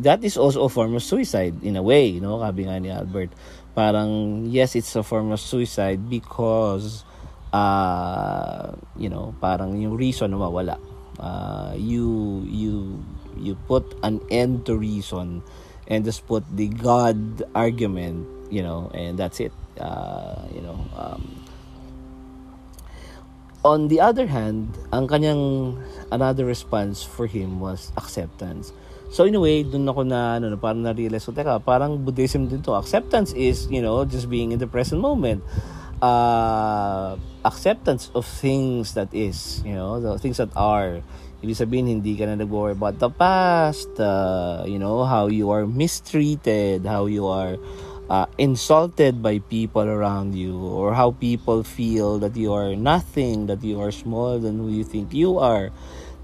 that 0.00 0.22
is 0.22 0.36
also 0.36 0.64
a 0.64 0.70
form 0.70 0.94
of 0.94 1.02
suicide 1.02 1.56
in 1.64 1.76
a 1.76 1.82
way, 1.82 2.06
you 2.06 2.20
know, 2.20 2.38
sabi 2.40 2.68
nga 2.68 2.78
ni 2.80 2.92
Albert. 2.92 3.32
Parang, 3.74 4.44
yes, 4.46 4.74
it's 4.74 4.94
a 4.96 5.02
form 5.02 5.30
of 5.32 5.40
suicide 5.40 6.10
because, 6.10 7.04
uh, 7.52 8.72
you 8.96 9.08
know, 9.08 9.34
parang 9.40 9.80
yung 9.80 9.96
reason 9.96 10.32
nawawala. 10.32 10.78
Uh, 11.20 11.74
you, 11.76 12.42
you, 12.48 13.02
you 13.36 13.54
put 13.68 13.84
an 14.02 14.20
end 14.30 14.66
to 14.66 14.76
reason 14.76 15.42
and 15.86 16.04
just 16.04 16.26
put 16.26 16.44
the 16.56 16.68
God 16.68 17.42
argument, 17.54 18.26
you 18.50 18.62
know, 18.62 18.90
and 18.94 19.18
that's 19.18 19.40
it. 19.40 19.52
Uh, 19.78 20.42
you 20.54 20.62
know, 20.62 20.78
um, 20.96 21.40
on 23.64 23.88
the 23.88 24.00
other 24.00 24.26
hand, 24.26 24.76
ang 24.92 25.08
kanyang 25.08 25.76
another 26.10 26.44
response 26.44 27.02
for 27.02 27.26
him 27.26 27.60
was 27.60 27.92
acceptance. 27.96 28.72
So 29.10 29.26
in 29.26 29.34
a 29.34 29.42
way, 29.42 29.66
dun 29.66 29.90
ako 29.90 30.06
na, 30.06 30.38
ano, 30.38 30.54
parang 30.54 30.86
na-realize 30.86 31.26
ko, 31.26 31.34
teka, 31.34 31.58
parang 31.58 31.98
Buddhism 31.98 32.46
din 32.46 32.62
to. 32.62 32.78
Acceptance 32.78 33.34
is, 33.34 33.66
you 33.66 33.82
know, 33.82 34.06
just 34.06 34.30
being 34.30 34.54
in 34.54 34.62
the 34.62 34.70
present 34.70 35.02
moment. 35.02 35.42
Uh, 35.98 37.18
acceptance 37.44 38.08
of 38.14 38.24
things 38.24 38.94
that 38.94 39.10
is, 39.12 39.66
you 39.66 39.74
know, 39.74 39.98
the 39.98 40.14
things 40.22 40.38
that 40.38 40.48
are. 40.54 41.02
Ibig 41.42 41.58
sabihin, 41.58 41.90
hindi 41.90 42.14
ka 42.14 42.30
na 42.30 42.38
nag-worry 42.38 42.78
about 42.78 43.02
the 43.02 43.10
past, 43.10 43.90
uh, 43.98 44.62
you 44.62 44.78
know, 44.78 45.02
how 45.02 45.26
you 45.26 45.50
are 45.50 45.66
mistreated, 45.66 46.86
how 46.86 47.10
you 47.10 47.26
are 47.26 47.58
uh, 48.06 48.30
insulted 48.38 49.18
by 49.18 49.42
people 49.50 49.88
around 49.90 50.38
you, 50.38 50.54
or 50.54 50.94
how 50.94 51.10
people 51.18 51.64
feel 51.66 52.22
that 52.22 52.36
you 52.36 52.52
are 52.52 52.76
nothing, 52.76 53.50
that 53.50 53.64
you 53.64 53.80
are 53.80 53.90
small 53.90 54.38
than 54.38 54.62
who 54.62 54.70
you 54.70 54.84
think 54.84 55.10
you 55.10 55.38
are. 55.40 55.72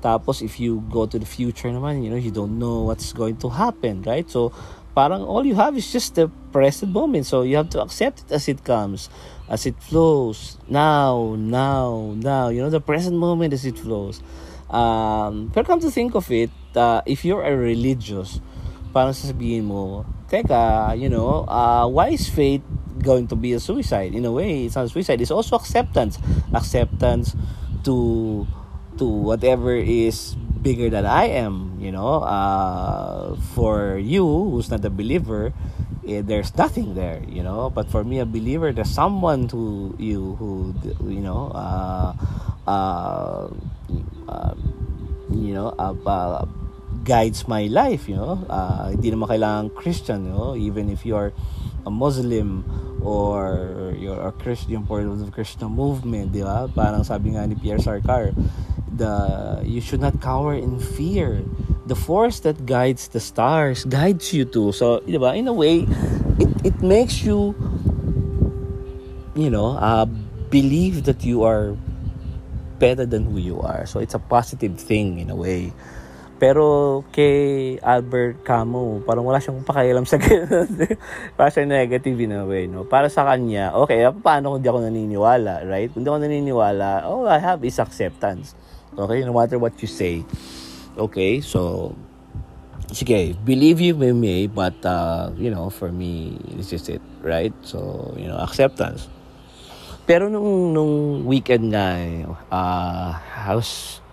Tapos, 0.07 0.39
if 0.39 0.63
you 0.63 0.87
go 0.87 1.03
to 1.03 1.19
the 1.19 1.27
future 1.27 1.67
naman, 1.67 2.07
you 2.07 2.11
know, 2.15 2.17
you 2.17 2.31
don't 2.31 2.63
know 2.63 2.87
what's 2.87 3.11
going 3.11 3.35
to 3.43 3.51
happen, 3.51 4.07
right? 4.07 4.31
So, 4.31 4.55
parang 4.95 5.27
all 5.27 5.43
you 5.43 5.59
have 5.59 5.75
is 5.75 5.91
just 5.91 6.15
the 6.15 6.31
present 6.55 6.95
moment. 6.95 7.27
So, 7.27 7.43
you 7.43 7.59
have 7.59 7.75
to 7.75 7.83
accept 7.83 8.23
it 8.23 8.31
as 8.31 8.47
it 8.47 8.63
comes, 8.63 9.11
as 9.51 9.67
it 9.67 9.75
flows. 9.83 10.63
Now, 10.71 11.35
now, 11.35 12.15
now. 12.23 12.55
You 12.55 12.63
know, 12.63 12.71
the 12.71 12.79
present 12.79 13.19
moment 13.19 13.51
as 13.51 13.67
it 13.67 13.75
flows. 13.83 14.23
Um, 14.71 15.51
pero 15.51 15.67
come 15.67 15.83
to 15.83 15.91
think 15.91 16.15
of 16.15 16.31
it, 16.31 16.55
uh, 16.79 17.03
if 17.03 17.27
you're 17.27 17.43
a 17.43 17.59
religious, 17.59 18.39
parang 18.95 19.11
sasabihin 19.11 19.67
mo, 19.67 20.07
teka, 20.31 20.95
you 20.95 21.11
know, 21.11 21.51
uh, 21.51 21.83
why 21.83 22.15
is 22.15 22.31
faith 22.31 22.63
going 23.03 23.27
to 23.27 23.35
be 23.35 23.59
a 23.59 23.61
suicide? 23.61 24.15
In 24.15 24.23
a 24.23 24.31
way, 24.31 24.71
it's 24.71 24.79
not 24.79 24.87
suicide. 24.87 25.19
It's 25.19 25.35
also 25.35 25.59
acceptance. 25.59 26.23
Acceptance 26.55 27.35
to 27.83 28.47
to 28.99 29.05
whatever 29.05 29.75
is 29.75 30.35
bigger 30.63 30.91
than 30.91 31.07
I 31.07 31.31
am, 31.31 31.79
you 31.79 31.93
know. 31.93 32.27
Uh, 32.27 33.37
for 33.55 33.99
you, 33.99 34.27
who's 34.27 34.71
not 34.71 34.85
a 34.85 34.91
believer, 34.91 35.53
eh, 36.07 36.23
there's 36.25 36.51
nothing 36.57 36.95
there, 36.95 37.23
you 37.29 37.43
know. 37.43 37.71
But 37.71 37.89
for 37.89 38.03
me, 38.03 38.19
a 38.19 38.27
believer, 38.27 38.73
there's 38.73 38.91
someone 38.91 39.49
to 39.49 39.95
you 39.99 40.35
who, 40.41 40.75
you 41.07 41.21
know, 41.23 41.55
uh, 41.55 42.13
uh, 42.67 43.49
uh, 44.29 44.55
you 45.31 45.55
know, 45.55 45.75
uh, 45.79 45.95
uh, 46.07 46.45
guides 47.05 47.47
my 47.47 47.71
life, 47.71 48.09
you 48.09 48.17
know. 48.17 48.43
Uh, 48.51 48.91
hindi 48.91 49.15
naman 49.15 49.31
kailangan 49.31 49.71
Christian, 49.75 50.27
you 50.27 50.35
know, 50.35 50.57
even 50.57 50.91
if 50.91 51.07
you 51.07 51.15
are 51.15 51.31
a 51.87 51.91
Muslim 51.91 52.67
or 53.01 53.95
you're 53.97 54.21
a 54.21 54.33
Christian 54.33 54.83
part 54.85 55.07
of 55.07 55.23
the 55.23 55.31
Christian 55.31 55.71
movement, 55.71 56.35
di 56.35 56.43
ba? 56.43 56.67
Parang 56.67 57.07
sabi 57.07 57.39
nga 57.39 57.47
ni 57.47 57.55
Pierre 57.55 57.79
Sarkar, 57.79 58.35
the 58.91 59.63
you 59.63 59.81
should 59.81 60.03
not 60.03 60.19
cower 60.21 60.53
in 60.53 60.83
fear. 60.83 61.41
The 61.87 61.95
force 61.95 62.43
that 62.43 62.67
guides 62.67 63.07
the 63.15 63.23
stars 63.23 63.87
guides 63.87 64.35
you 64.35 64.43
too. 64.43 64.75
So, 64.75 65.01
di 65.07 65.17
ba? 65.17 65.39
In 65.39 65.47
a 65.47 65.55
way, 65.55 65.87
it 66.43 66.51
it 66.67 66.77
makes 66.83 67.23
you 67.23 67.55
you 69.37 69.51
know, 69.51 69.77
uh, 69.77 70.07
believe 70.49 71.05
that 71.05 71.23
you 71.23 71.45
are 71.45 71.77
better 72.79 73.07
than 73.07 73.31
who 73.31 73.39
you 73.39 73.61
are. 73.61 73.87
So 73.87 74.01
it's 74.01 74.15
a 74.15 74.19
positive 74.19 74.81
thing 74.81 75.21
in 75.21 75.31
a 75.31 75.37
way. 75.37 75.73
Pero 76.37 77.01
kay 77.17 77.81
Albert 77.81 78.45
Camus, 78.45 79.01
parang 79.09 79.25
wala 79.25 79.41
siyang 79.41 79.65
pakialam 79.65 80.05
sa 80.05 80.21
ganun. 80.23 80.69
Para 81.33 81.49
siya 81.49 81.65
negative 81.65 82.21
in 82.21 82.37
a 82.37 82.45
way, 82.45 82.69
no? 82.69 82.85
Para 82.85 83.09
sa 83.09 83.25
kanya, 83.25 83.73
okay, 83.73 84.05
paano 84.21 84.53
kung 84.53 84.61
di 84.61 84.69
ako 84.69 84.85
naniniwala, 84.85 85.65
right? 85.65 85.89
Kung 85.89 86.05
di 86.05 86.13
ako 86.13 86.21
naniniwala, 86.21 87.09
all 87.09 87.25
I 87.25 87.41
have 87.41 87.65
is 87.65 87.81
acceptance. 87.81 88.53
Okay? 88.93 89.25
No 89.25 89.33
matter 89.33 89.57
what 89.57 89.81
you 89.81 89.89
say. 89.89 90.29
Okay? 91.01 91.41
So, 91.41 91.93
sige, 92.93 93.33
believe 93.41 93.81
you 93.81 93.97
may 93.97 94.13
may, 94.13 94.45
but, 94.45 94.77
uh, 94.85 95.33
you 95.41 95.49
know, 95.49 95.73
for 95.73 95.89
me, 95.89 96.37
this 96.53 96.77
is 96.77 96.85
it, 96.93 97.05
right? 97.25 97.53
So, 97.65 98.13
you 98.21 98.29
know, 98.29 98.37
acceptance. 98.45 99.09
Pero 100.05 100.29
nung, 100.29 100.77
nung 100.77 101.25
weekend 101.25 101.73
nga, 101.73 101.97
uh, 102.53 103.11
I 103.21 103.53
was 103.57 104.05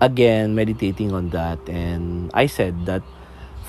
again 0.00 0.54
meditating 0.54 1.12
on 1.12 1.30
that 1.30 1.58
and 1.68 2.30
I 2.34 2.46
said 2.46 2.86
that 2.86 3.02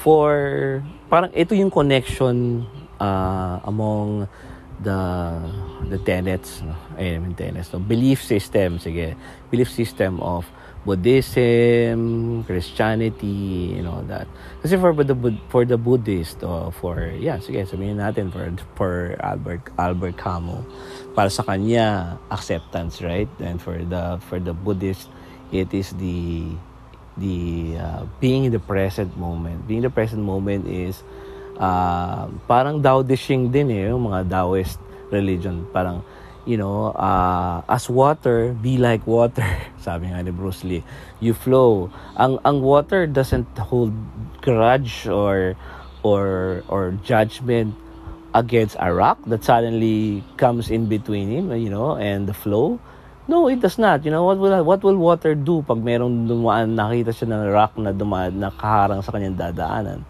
for 0.01 0.81
parang 1.09 1.31
ito 1.33 1.53
yung 1.53 1.69
connection 1.69 2.65
uh, 2.99 3.59
among 3.65 4.27
the 4.83 4.99
the 5.87 5.97
tenets 6.03 6.61
no? 6.61 6.75
I 6.99 7.17
mean 7.17 7.33
tenets 7.33 7.71
no? 7.71 7.79
belief 7.79 8.21
system 8.21 8.77
sige 8.77 9.15
belief 9.49 9.71
system 9.71 10.19
of 10.19 10.45
Buddhism, 10.85 12.45
Christianity, 12.45 13.73
you 13.73 13.81
know 13.81 14.05
that. 14.05 14.29
Kasi 14.61 14.77
for 14.77 14.93
the 14.93 15.17
for 15.49 15.65
the 15.65 15.81
Buddhist 15.81 16.45
or 16.45 16.69
for 16.69 17.09
yeah, 17.17 17.41
sige, 17.41 17.65
sabihin 17.65 17.97
natin 17.97 18.29
for 18.29 18.53
for 18.77 18.93
Albert 19.17 19.73
Albert 19.81 20.13
Camus 20.21 20.61
para 21.17 21.33
sa 21.33 21.41
kanya 21.41 22.21
acceptance, 22.29 23.01
right? 23.01 23.27
And 23.41 23.57
for 23.57 23.81
the 23.81 24.21
for 24.29 24.37
the 24.37 24.53
Buddhist 24.53 25.09
it 25.61 25.71
is 25.73 25.95
the 25.95 26.51
the 27.15 27.77
uh, 27.79 28.03
being 28.19 28.45
in 28.45 28.51
the 28.51 28.63
present 28.63 29.15
moment. 29.15 29.67
Being 29.67 29.83
in 29.83 29.87
the 29.87 29.93
present 29.93 30.21
moment 30.23 30.67
is 30.67 30.99
uh, 31.59 32.27
parang 32.47 32.83
Taoism 32.83 33.51
din 33.51 33.71
eh, 33.71 33.87
yung 33.91 34.11
mga 34.11 34.27
Taoist 34.27 34.79
religion, 35.11 35.63
parang 35.71 36.03
you 36.45 36.57
know, 36.57 36.93
uh, 36.93 37.65
as 37.67 37.89
water, 37.89 38.53
be 38.53 38.77
like 38.77 39.05
water. 39.07 39.43
Sabi 39.85 40.13
nga 40.13 40.21
ni 40.21 40.29
Bruce 40.29 40.63
Lee. 40.63 40.85
You 41.19 41.33
flow. 41.33 41.89
Ang 42.15 42.37
ang 42.45 42.61
water 42.61 43.09
doesn't 43.09 43.49
hold 43.57 43.91
grudge 44.45 45.09
or 45.09 45.57
or 46.05 46.61
or 46.69 46.93
judgment 47.01 47.73
against 48.35 48.77
a 48.79 48.93
rock 48.93 49.17
that 49.25 49.41
suddenly 49.43 50.21
comes 50.37 50.69
in 50.69 50.85
between 50.85 51.31
him, 51.31 51.49
you 51.57 51.71
know, 51.71 51.97
and 51.97 52.29
the 52.29 52.35
flow. 52.35 52.77
No, 53.25 53.49
it 53.49 53.59
does 53.59 53.81
not. 53.81 54.05
You 54.05 54.11
know, 54.11 54.23
what 54.23 54.37
will 54.37 54.53
what 54.61 54.85
will 54.85 55.01
water 55.01 55.33
do 55.33 55.65
pag 55.65 55.81
merong 55.81 56.29
dumaan, 56.29 56.77
nakita 56.77 57.09
siya 57.09 57.33
ng 57.33 57.49
rock 57.49 57.73
na 57.81 57.89
dumaan, 57.89 58.37
nakaharang 58.37 59.01
sa 59.01 59.09
kanyang 59.09 59.33
dadaanan? 59.33 60.05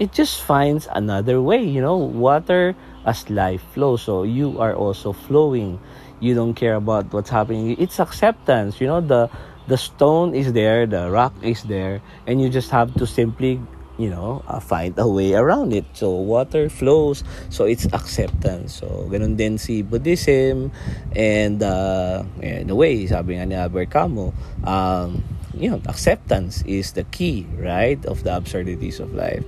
It 0.00 0.16
just 0.16 0.40
finds 0.42 0.88
another 0.88 1.44
way, 1.44 1.60
you 1.60 1.84
know. 1.84 2.00
Water 2.00 2.72
as 3.04 3.28
life 3.28 3.60
flows. 3.76 4.02
So 4.02 4.24
you 4.24 4.56
are 4.58 4.72
also 4.72 5.12
flowing. 5.12 5.76
You 6.24 6.32
don't 6.32 6.56
care 6.56 6.80
about 6.80 7.12
what's 7.12 7.28
happening. 7.28 7.76
It's 7.76 8.00
acceptance. 8.00 8.80
You 8.80 8.88
know, 8.88 9.04
the 9.04 9.28
the 9.68 9.76
stone 9.76 10.32
is 10.32 10.56
there, 10.56 10.88
the 10.88 11.12
rock 11.12 11.36
is 11.44 11.68
there, 11.68 12.00
and 12.24 12.40
you 12.40 12.48
just 12.48 12.72
have 12.72 12.96
to 12.96 13.04
simply 13.04 13.60
you 13.98 14.10
know, 14.10 14.42
uh, 14.48 14.60
find 14.60 14.98
a 14.98 15.06
way 15.06 15.34
around 15.34 15.72
it. 15.72 15.84
So, 15.92 16.10
water 16.10 16.68
flows, 16.68 17.22
so 17.50 17.64
it's 17.64 17.86
acceptance. 17.92 18.74
So, 18.74 19.06
ganun 19.10 19.36
din 19.36 19.58
si 19.58 19.82
Buddhism, 19.82 20.72
and 21.14 21.62
uh, 21.62 22.24
in 22.42 22.70
a 22.70 22.76
way, 22.76 23.06
sabi 23.06 23.38
nga 23.38 23.46
ni 23.46 23.54
Albert 23.54 23.90
Camus, 23.90 24.34
um, 24.64 25.22
you 25.54 25.70
know, 25.70 25.80
acceptance 25.86 26.62
is 26.66 26.92
the 26.92 27.04
key, 27.14 27.46
right, 27.58 28.02
of 28.06 28.24
the 28.24 28.34
absurdities 28.34 28.98
of 28.98 29.14
life. 29.14 29.44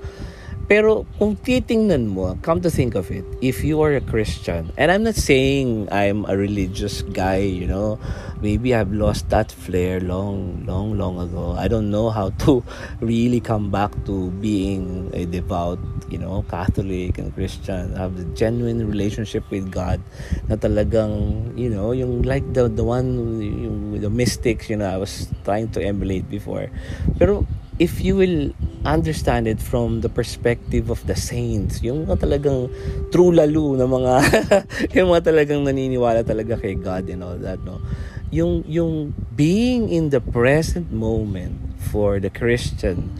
Pero 0.66 1.06
kung 1.22 1.38
titingnan 1.38 2.10
mo, 2.10 2.34
come 2.42 2.58
to 2.58 2.66
think 2.66 2.98
of 2.98 3.06
it, 3.14 3.22
if 3.38 3.62
you 3.62 3.78
are 3.86 3.94
a 3.94 4.02
Christian, 4.02 4.74
and 4.74 4.90
I'm 4.90 5.06
not 5.06 5.14
saying 5.14 5.86
I'm 5.94 6.26
a 6.26 6.34
religious 6.34 7.06
guy, 7.14 7.46
you 7.46 7.70
know, 7.70 8.02
maybe 8.42 8.74
I've 8.74 8.90
lost 8.90 9.30
that 9.30 9.54
flair 9.54 10.02
long, 10.02 10.66
long, 10.66 10.98
long 10.98 11.22
ago. 11.22 11.54
I 11.54 11.70
don't 11.70 11.86
know 11.94 12.10
how 12.10 12.30
to 12.50 12.66
really 13.00 13.38
come 13.38 13.70
back 13.70 13.94
to 14.10 14.34
being 14.42 15.14
a 15.14 15.22
devout, 15.22 15.78
you 16.10 16.18
know, 16.18 16.42
Catholic 16.50 17.18
and 17.18 17.30
Christian. 17.30 17.94
have 17.94 18.18
a 18.18 18.26
genuine 18.34 18.90
relationship 18.90 19.46
with 19.54 19.70
God 19.70 20.02
na 20.50 20.58
talagang, 20.58 21.54
you 21.54 21.70
know, 21.70 21.94
yung 21.94 22.26
like 22.26 22.42
the, 22.58 22.66
the 22.66 22.82
one, 22.82 23.38
yung, 23.38 24.00
the 24.02 24.10
mystics, 24.10 24.68
you 24.68 24.76
know, 24.76 24.90
I 24.90 24.98
was 24.98 25.30
trying 25.44 25.70
to 25.78 25.80
emulate 25.80 26.28
before. 26.28 26.74
Pero 27.22 27.46
if 27.78 28.00
you 28.00 28.16
will 28.16 28.50
understand 28.86 29.50
it 29.50 29.58
from 29.58 30.00
the 30.00 30.08
perspective 30.08 30.88
of 30.88 31.02
the 31.10 31.18
saints, 31.18 31.82
yung 31.82 32.06
mga 32.06 32.22
talagang 32.22 32.70
true 33.10 33.34
lalo 33.34 33.74
na 33.74 33.84
mga 33.90 34.14
yung 34.96 35.10
mga 35.10 35.34
talagang 35.34 35.66
naniniwala 35.66 36.22
talaga 36.22 36.54
kay 36.56 36.78
God 36.78 37.10
and 37.10 37.26
all 37.26 37.36
that, 37.36 37.58
no. 37.66 37.82
Yung 38.30 38.62
yung 38.70 39.10
being 39.34 39.90
in 39.90 40.14
the 40.14 40.22
present 40.22 40.94
moment 40.94 41.58
for 41.78 42.18
the 42.22 42.30
Christian, 42.30 43.10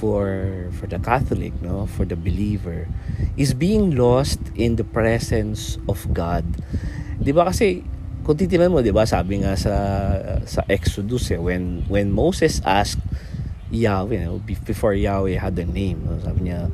for 0.00 0.68
for 0.80 0.88
the 0.88 0.96
Catholic, 0.96 1.52
no, 1.60 1.84
for 1.84 2.08
the 2.08 2.16
believer 2.16 2.88
is 3.36 3.52
being 3.52 3.92
lost 3.92 4.40
in 4.56 4.80
the 4.80 4.86
presence 4.86 5.76
of 5.84 6.08
God. 6.16 6.48
'Di 7.20 7.36
ba 7.36 7.52
kasi 7.52 7.84
kung 8.24 8.36
titingnan 8.36 8.72
mo, 8.72 8.80
'di 8.80 8.96
ba, 8.96 9.04
sabi 9.04 9.44
nga 9.44 9.56
sa 9.56 9.74
sa 10.48 10.64
Exodus 10.72 11.28
eh, 11.34 11.40
when 11.40 11.84
when 11.92 12.08
Moses 12.08 12.64
asked 12.64 13.02
Yahweh, 13.70 14.42
before 14.66 14.94
Yahweh 14.94 15.38
had 15.38 15.58
a 15.58 15.66
name. 15.66 16.02
Sabi 16.22 16.50
niya, 16.50 16.70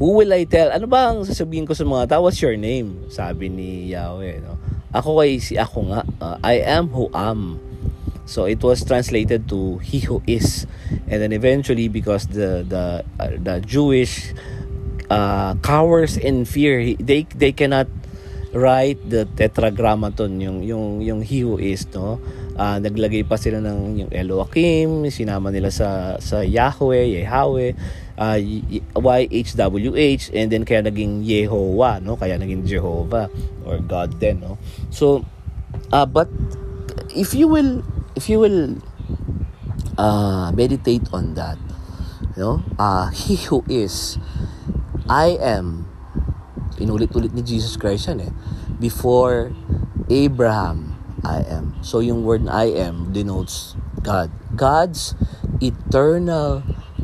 Who 0.00 0.16
will 0.16 0.32
I 0.32 0.48
tell? 0.48 0.72
Ano 0.72 0.88
ba 0.88 1.12
ang 1.12 1.28
sasabihin 1.28 1.68
ko 1.68 1.76
sa 1.76 1.84
mga 1.84 2.16
tao? 2.16 2.24
What's 2.24 2.40
your 2.40 2.56
name? 2.56 3.12
Sabi 3.12 3.52
ni 3.52 3.92
Yahweh. 3.92 4.40
No? 4.40 4.56
Ako 4.96 5.20
ay 5.20 5.36
si 5.44 5.60
ako 5.60 5.92
nga. 5.92 6.00
Uh, 6.16 6.40
I 6.40 6.64
am 6.64 6.88
who 6.88 7.12
am. 7.12 7.60
So 8.24 8.48
it 8.48 8.64
was 8.64 8.80
translated 8.80 9.44
to 9.52 9.76
he 9.84 10.00
who 10.00 10.24
is. 10.24 10.64
And 11.04 11.20
then 11.20 11.36
eventually 11.36 11.92
because 11.92 12.32
the 12.32 12.64
the 12.64 13.04
uh, 13.20 13.36
the 13.36 13.60
Jewish 13.60 14.32
uh, 15.12 15.60
cowers 15.60 16.16
in 16.16 16.48
fear, 16.48 16.96
they 16.96 17.28
they 17.36 17.52
cannot 17.52 17.92
write 18.56 18.98
the 19.04 19.28
tetragrammaton 19.36 20.40
yung 20.40 20.64
yung 20.64 21.04
yung 21.04 21.20
he 21.22 21.44
who 21.44 21.54
is 21.60 21.86
no 21.94 22.18
uh, 22.56 22.78
naglagay 22.82 23.26
pa 23.26 23.36
sila 23.38 23.62
ng 23.62 24.06
yung 24.06 24.10
Elohim, 24.10 25.06
sinama 25.10 25.50
nila 25.52 25.70
sa 25.70 26.18
sa 26.18 26.42
Yahweh, 26.42 27.22
Yahweh, 27.22 27.72
uh, 28.18 28.38
YHWH 28.96 30.34
and 30.34 30.46
then 30.50 30.62
kaya 30.64 30.82
naging 30.86 31.22
Yehovah, 31.22 32.02
no? 32.02 32.16
Kaya 32.16 32.40
naging 32.40 32.66
Jehovah 32.66 33.30
or 33.66 33.78
God 33.82 34.18
then, 34.18 34.40
no? 34.42 34.58
So 34.90 35.22
uh, 35.92 36.06
but 36.06 36.30
if 37.14 37.34
you 37.34 37.46
will 37.46 37.82
if 38.14 38.26
you 38.28 38.40
will 38.42 38.78
uh, 39.98 40.50
meditate 40.54 41.06
on 41.12 41.34
that, 41.34 41.58
you 42.34 42.42
know, 42.42 42.56
uh, 42.78 43.10
he 43.10 43.36
who 43.48 43.62
is 43.68 44.18
I 45.10 45.34
am 45.38 45.90
inulit-ulit 46.80 47.36
ni 47.36 47.44
Jesus 47.44 47.76
Christ 47.76 48.08
yan 48.08 48.24
eh 48.24 48.32
before 48.80 49.52
Abraham 50.08 50.89
I 51.24 51.44
am. 51.48 51.76
So 51.82 52.00
yung 52.00 52.24
word 52.24 52.48
I 52.48 52.72
am 52.72 53.12
denotes 53.12 53.76
God. 54.02 54.30
God's 54.56 55.14
eternal 55.60 56.62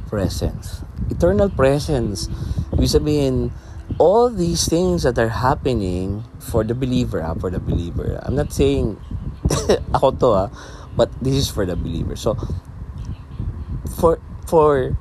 presence. 0.09 0.83
Eternal 1.11 1.51
presence. 1.51 2.29
Ibig 2.73 2.91
sabihin, 2.91 3.53
all 3.99 4.29
these 4.29 4.69
things 4.69 5.03
that 5.05 5.19
are 5.19 5.33
happening 5.33 6.25
for 6.41 6.65
the 6.65 6.75
believer, 6.75 7.23
ah, 7.23 7.35
for 7.35 7.51
the 7.51 7.61
believer. 7.61 8.21
I'm 8.25 8.37
not 8.37 8.53
saying 8.53 8.97
ako 9.97 10.11
to 10.21 10.29
ah, 10.33 10.49
but 10.97 11.13
this 11.21 11.37
is 11.37 11.49
for 11.49 11.65
the 11.65 11.77
believer. 11.77 12.17
So 12.17 12.37
for 13.97 14.21
for 14.47 14.97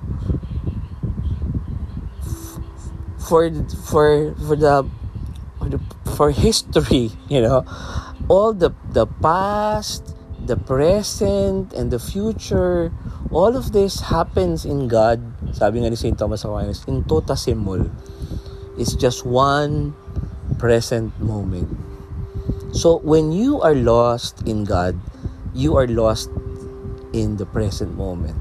for 3.19 3.49
for 3.89 4.35
for 4.35 4.55
the 4.55 4.85
for, 5.59 5.69
the, 5.69 5.79
for 6.13 6.29
history, 6.31 7.11
you 7.29 7.41
know, 7.41 7.65
all 8.27 8.53
the 8.53 8.73
the 8.93 9.05
past, 9.21 10.15
the 10.45 10.57
present, 10.57 11.73
and 11.73 11.91
the 11.91 11.99
future, 11.99 12.91
all 13.29 13.53
of 13.53 13.71
this 13.71 14.09
happens 14.09 14.65
in 14.65 14.87
God. 14.87 15.21
Sabi 15.53 15.81
nga 15.81 15.89
ni 15.93 15.97
St. 15.97 16.17
Thomas 16.17 16.45
Aquinas, 16.45 16.85
in 16.89 17.05
tota 17.05 17.37
simul. 17.37 17.89
It's 18.75 18.93
just 18.97 19.23
one 19.23 19.95
present 20.59 21.15
moment. 21.21 21.69
So 22.75 22.99
when 23.07 23.31
you 23.31 23.63
are 23.63 23.75
lost 23.75 24.43
in 24.43 24.67
God, 24.67 24.99
you 25.55 25.79
are 25.79 25.87
lost 25.87 26.27
in 27.15 27.39
the 27.39 27.47
present 27.47 27.95
moment. 27.95 28.35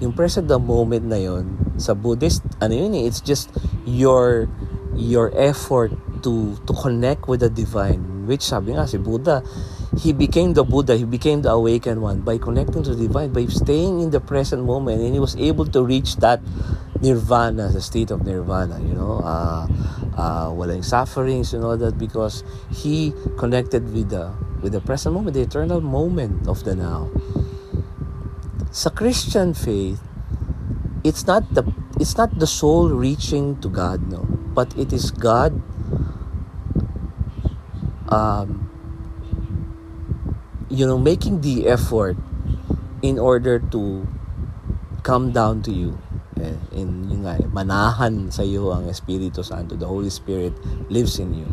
Yung 0.00 0.16
present 0.16 0.48
the 0.48 0.60
moment 0.60 1.12
na 1.12 1.20
yon 1.20 1.76
sa 1.76 1.92
Buddhist, 1.92 2.40
ano 2.64 2.72
yun 2.72 2.96
eh, 2.96 3.04
it's 3.04 3.20
just 3.20 3.52
your 3.84 4.48
your 4.96 5.28
effort 5.36 5.92
to 6.24 6.56
to 6.64 6.72
connect 6.72 7.28
with 7.28 7.44
the 7.44 7.52
divine 7.52 8.15
which 8.26 8.42
sabi 8.42 8.74
nga 8.74 8.86
si 8.86 8.98
Buddha 8.98 9.42
he 9.98 10.12
became 10.12 10.52
the 10.52 10.64
Buddha, 10.64 10.96
he 10.96 11.04
became 11.04 11.42
the 11.42 11.50
awakened 11.50 12.02
one 12.02 12.20
by 12.20 12.38
connecting 12.38 12.82
to 12.82 12.94
the 12.94 13.08
divine, 13.08 13.32
by 13.32 13.46
staying 13.46 14.00
in 14.00 14.10
the 14.10 14.20
present 14.20 14.64
moment, 14.64 15.00
and 15.00 15.14
he 15.14 15.20
was 15.20 15.36
able 15.36 15.64
to 15.66 15.82
reach 15.82 16.16
that 16.16 16.40
nirvana, 17.00 17.68
the 17.68 17.80
state 17.80 18.10
of 18.10 18.26
nirvana, 18.26 18.78
you 18.80 18.94
know, 18.94 19.20
uh, 19.24 19.66
uh, 20.16 20.48
walang 20.52 20.84
sufferings 20.84 21.54
and 21.54 21.64
all 21.64 21.76
that 21.76 21.98
because 21.98 22.44
he 22.70 23.12
connected 23.38 23.84
with 23.92 24.10
the 24.10 24.32
with 24.60 24.72
the 24.72 24.80
present 24.80 25.14
moment, 25.14 25.34
the 25.34 25.42
eternal 25.42 25.80
moment 25.80 26.46
of 26.48 26.64
the 26.64 26.74
now. 26.74 27.08
Sa 28.70 28.90
Christian 28.90 29.54
faith, 29.54 30.00
it's 31.04 31.26
not 31.26 31.48
the 31.54 31.64
it's 31.96 32.16
not 32.16 32.36
the 32.38 32.46
soul 32.46 32.90
reaching 32.90 33.56
to 33.64 33.68
God, 33.68 34.12
no, 34.12 34.28
but 34.52 34.76
it 34.76 34.92
is 34.92 35.10
God 35.10 35.56
um, 38.08 38.68
you 40.68 40.86
know 40.86 40.98
making 40.98 41.40
the 41.40 41.66
effort 41.66 42.16
in 43.02 43.18
order 43.18 43.58
to 43.58 44.06
come 45.02 45.30
down 45.30 45.62
to 45.62 45.70
you. 45.70 45.98
Eh, 46.36 46.52
in 46.76 47.08
yun 47.08 47.24
nga, 47.24 47.40
manahan 47.48 48.28
sa 48.28 48.44
iyo 48.44 48.74
ang 48.74 48.90
Espiritu 48.90 49.40
Santo. 49.40 49.78
The 49.78 49.88
Holy 49.88 50.12
Spirit 50.12 50.52
lives 50.92 51.16
in 51.16 51.32
you. 51.32 51.48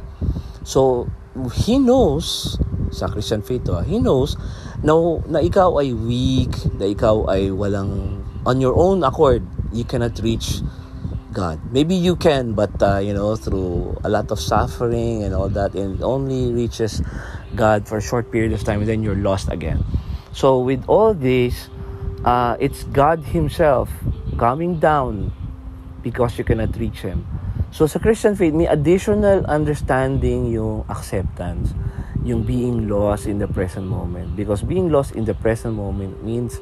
So 0.68 1.08
he 1.56 1.80
knows 1.80 2.58
sa 2.94 3.10
Christian 3.10 3.42
faith 3.42 3.66
to, 3.66 3.82
ah, 3.82 3.86
he 3.86 3.98
knows 3.98 4.38
na, 4.86 4.94
na 5.26 5.42
ikaw 5.42 5.82
ay 5.82 5.92
weak 5.98 6.54
na 6.78 6.86
ikaw 6.86 7.26
ay 7.26 7.50
walang 7.50 8.22
on 8.46 8.62
your 8.62 8.78
own 8.78 9.02
accord 9.02 9.42
you 9.74 9.82
cannot 9.82 10.14
reach 10.22 10.62
God. 11.34 11.60
Maybe 11.74 11.96
you 11.96 12.16
can, 12.16 12.54
but 12.54 12.72
uh, 12.82 13.02
you 13.02 13.14
know, 13.14 13.36
through 13.36 13.98
a 14.04 14.10
lot 14.10 14.30
of 14.32 14.40
suffering 14.40 15.24
and 15.24 15.34
all 15.34 15.50
that, 15.50 15.74
and 15.74 16.02
only 16.04 16.54
reaches 16.54 17.02
God 17.56 17.88
for 17.88 17.98
a 17.98 18.02
short 18.02 18.32
period 18.32 18.54
of 18.54 18.64
time, 18.64 18.86
and 18.86 18.88
then 18.88 19.02
you're 19.02 19.18
lost 19.18 19.52
again. 19.52 19.84
So 20.32 20.60
with 20.60 20.86
all 20.88 21.14
this, 21.14 21.70
uh, 22.24 22.56
it's 22.60 22.86
God 22.86 23.26
Himself 23.34 23.90
coming 24.38 24.80
down 24.80 25.34
because 26.02 26.38
you 26.38 26.44
cannot 26.44 26.78
reach 26.78 27.02
Him. 27.02 27.26
So 27.74 27.90
sa 27.90 27.98
Christian 27.98 28.38
faith, 28.38 28.54
may 28.54 28.70
additional 28.70 29.42
understanding 29.50 30.54
yung 30.54 30.86
acceptance, 30.94 31.74
yung 32.22 32.46
being 32.46 32.86
lost 32.86 33.26
in 33.26 33.42
the 33.42 33.50
present 33.50 33.90
moment. 33.90 34.38
Because 34.38 34.62
being 34.62 34.94
lost 34.94 35.18
in 35.18 35.26
the 35.26 35.34
present 35.34 35.74
moment 35.74 36.22
means 36.22 36.62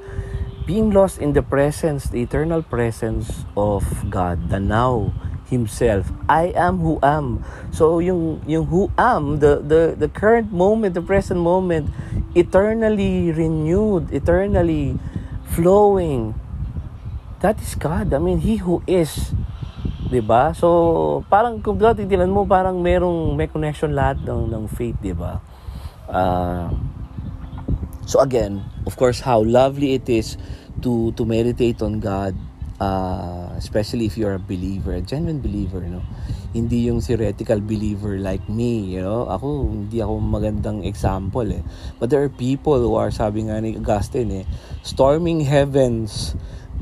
being 0.66 0.92
lost 0.92 1.20
in 1.20 1.34
the 1.34 1.42
presence, 1.42 2.10
the 2.10 2.22
eternal 2.22 2.62
presence 2.62 3.46
of 3.58 3.84
God, 4.10 4.50
the 4.50 4.60
now 4.60 5.14
himself. 5.50 6.12
I 6.30 6.56
am 6.56 6.80
who 6.80 7.00
am. 7.04 7.44
So 7.72 8.00
yung 8.00 8.42
yung 8.48 8.68
who 8.68 8.92
am, 8.98 9.40
the 9.40 9.60
the 9.60 9.96
the 9.98 10.08
current 10.08 10.52
moment, 10.54 10.96
the 10.96 11.04
present 11.04 11.40
moment, 11.40 11.92
eternally 12.36 13.32
renewed, 13.32 14.14
eternally 14.14 14.96
flowing. 15.52 16.36
That 17.42 17.60
is 17.60 17.74
God. 17.76 18.14
I 18.14 18.20
mean, 18.22 18.40
he 18.40 18.62
who 18.62 18.86
is. 18.86 19.34
'Di 20.12 20.20
ba? 20.22 20.52
So, 20.52 21.24
parang 21.32 21.64
kung 21.64 21.80
titingnan 21.80 22.30
mo, 22.30 22.44
parang 22.44 22.84
merong 22.84 23.34
may 23.34 23.48
connection 23.48 23.96
lahat 23.96 24.22
ng 24.28 24.52
ng 24.52 24.64
faith, 24.68 25.00
'di 25.00 25.16
ba? 25.16 25.40
Uh, 26.12 26.68
So 28.12 28.20
again, 28.20 28.66
of 28.86 28.98
course, 28.98 29.20
how 29.20 29.44
lovely 29.44 29.94
it 29.94 30.10
is 30.10 30.38
to 30.82 31.12
to 31.14 31.26
meditate 31.26 31.82
on 31.82 32.00
God 32.00 32.36
uh, 32.82 33.54
especially 33.56 34.10
if 34.10 34.18
you're 34.18 34.34
a 34.34 34.42
believer, 34.42 34.94
a 34.98 35.02
genuine 35.02 35.40
believer, 35.40 35.82
no? 35.82 36.02
Hindi 36.52 36.90
yung 36.90 37.00
theoretical 37.00 37.62
believer 37.62 38.18
like 38.18 38.42
me, 38.50 38.98
you 38.98 39.02
know? 39.06 39.30
Ako, 39.30 39.70
hindi 39.70 40.02
ako 40.02 40.18
magandang 40.20 40.84
example, 40.84 41.46
eh. 41.46 41.62
But 42.02 42.10
there 42.10 42.26
are 42.26 42.34
people 42.34 42.82
who 42.82 42.98
are, 42.98 43.14
sabi 43.14 43.46
nga 43.46 43.62
ni 43.62 43.78
Augustine, 43.78 44.44
eh, 44.44 44.46
storming 44.82 45.46
heavens, 45.46 46.34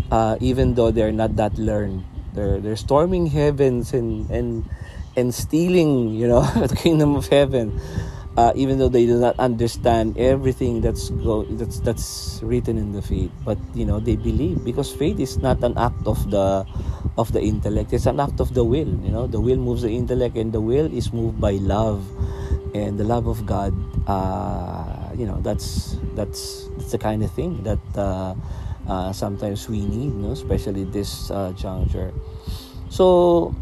uh, 0.09 0.39
even 0.39 0.73
though 0.79 0.89
they're 0.89 1.13
not 1.13 1.35
that 1.35 1.59
learned. 1.59 2.07
They're, 2.33 2.63
they're 2.63 2.79
storming 2.79 3.27
heavens 3.27 3.91
and, 3.91 4.31
and, 4.31 4.63
and 5.19 5.35
stealing, 5.35 6.15
you 6.15 6.31
know, 6.31 6.41
the 6.71 6.79
kingdom 6.79 7.19
of 7.19 7.27
heaven 7.27 7.75
uh, 8.37 8.53
even 8.55 8.77
though 8.77 8.89
they 8.89 9.05
do 9.05 9.19
not 9.19 9.37
understand 9.39 10.17
everything 10.17 10.81
that's 10.81 11.09
go 11.09 11.43
that's 11.57 11.79
that's 11.79 12.39
written 12.43 12.77
in 12.77 12.91
the 12.91 13.01
faith 13.01 13.31
but 13.43 13.57
you 13.73 13.85
know 13.85 13.99
they 13.99 14.15
believe 14.15 14.63
because 14.63 14.91
faith 14.91 15.19
is 15.19 15.37
not 15.37 15.63
an 15.63 15.77
act 15.77 16.05
of 16.05 16.29
the 16.31 16.65
of 17.17 17.31
the 17.33 17.41
intellect. 17.41 17.91
It's 17.91 18.05
an 18.05 18.19
act 18.19 18.39
of 18.39 18.53
the 18.53 18.63
will 18.63 18.87
you 19.03 19.11
know. 19.11 19.27
The 19.27 19.41
will 19.41 19.57
moves 19.57 19.81
the 19.81 19.91
intellect 19.91 20.37
and 20.37 20.53
the 20.53 20.61
will 20.61 20.87
is 20.87 21.11
moved 21.11 21.39
by 21.39 21.59
love 21.59 22.05
and 22.73 22.97
the 22.99 23.03
love 23.03 23.27
of 23.27 23.45
god 23.45 23.73
uh, 24.07 25.09
you 25.17 25.25
know 25.25 25.41
that's 25.41 25.97
that's 26.15 26.69
that's 26.77 26.91
the 26.91 26.97
kind 26.97 27.23
of 27.23 27.31
thing 27.31 27.61
that 27.63 27.81
uh, 27.97 28.33
uh, 28.87 29.11
sometimes 29.11 29.67
we 29.67 29.81
need 29.85 30.13
you 30.13 30.21
know 30.21 30.31
especially 30.31 30.83
this 30.85 31.29
uh, 31.31 31.51
juncture. 31.53 32.13
So 32.89 33.53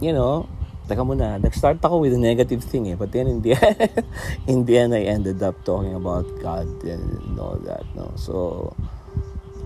you 0.00 0.12
know 0.12 0.48
teka 0.92 1.08
muna, 1.08 1.40
nag-start 1.40 1.80
ako 1.80 2.04
with 2.04 2.12
a 2.12 2.20
negative 2.20 2.60
thing 2.60 2.92
eh. 2.92 2.94
But 2.94 3.12
then 3.16 3.26
in 3.26 3.40
the, 3.40 3.56
in 4.46 4.68
the 4.68 4.76
end, 4.76 4.92
I 4.92 5.08
ended 5.08 5.42
up 5.42 5.56
talking 5.64 5.96
about 5.96 6.28
God 6.44 6.68
and 6.84 7.40
all 7.40 7.56
that. 7.64 7.88
No? 7.96 8.12
So, 8.16 8.76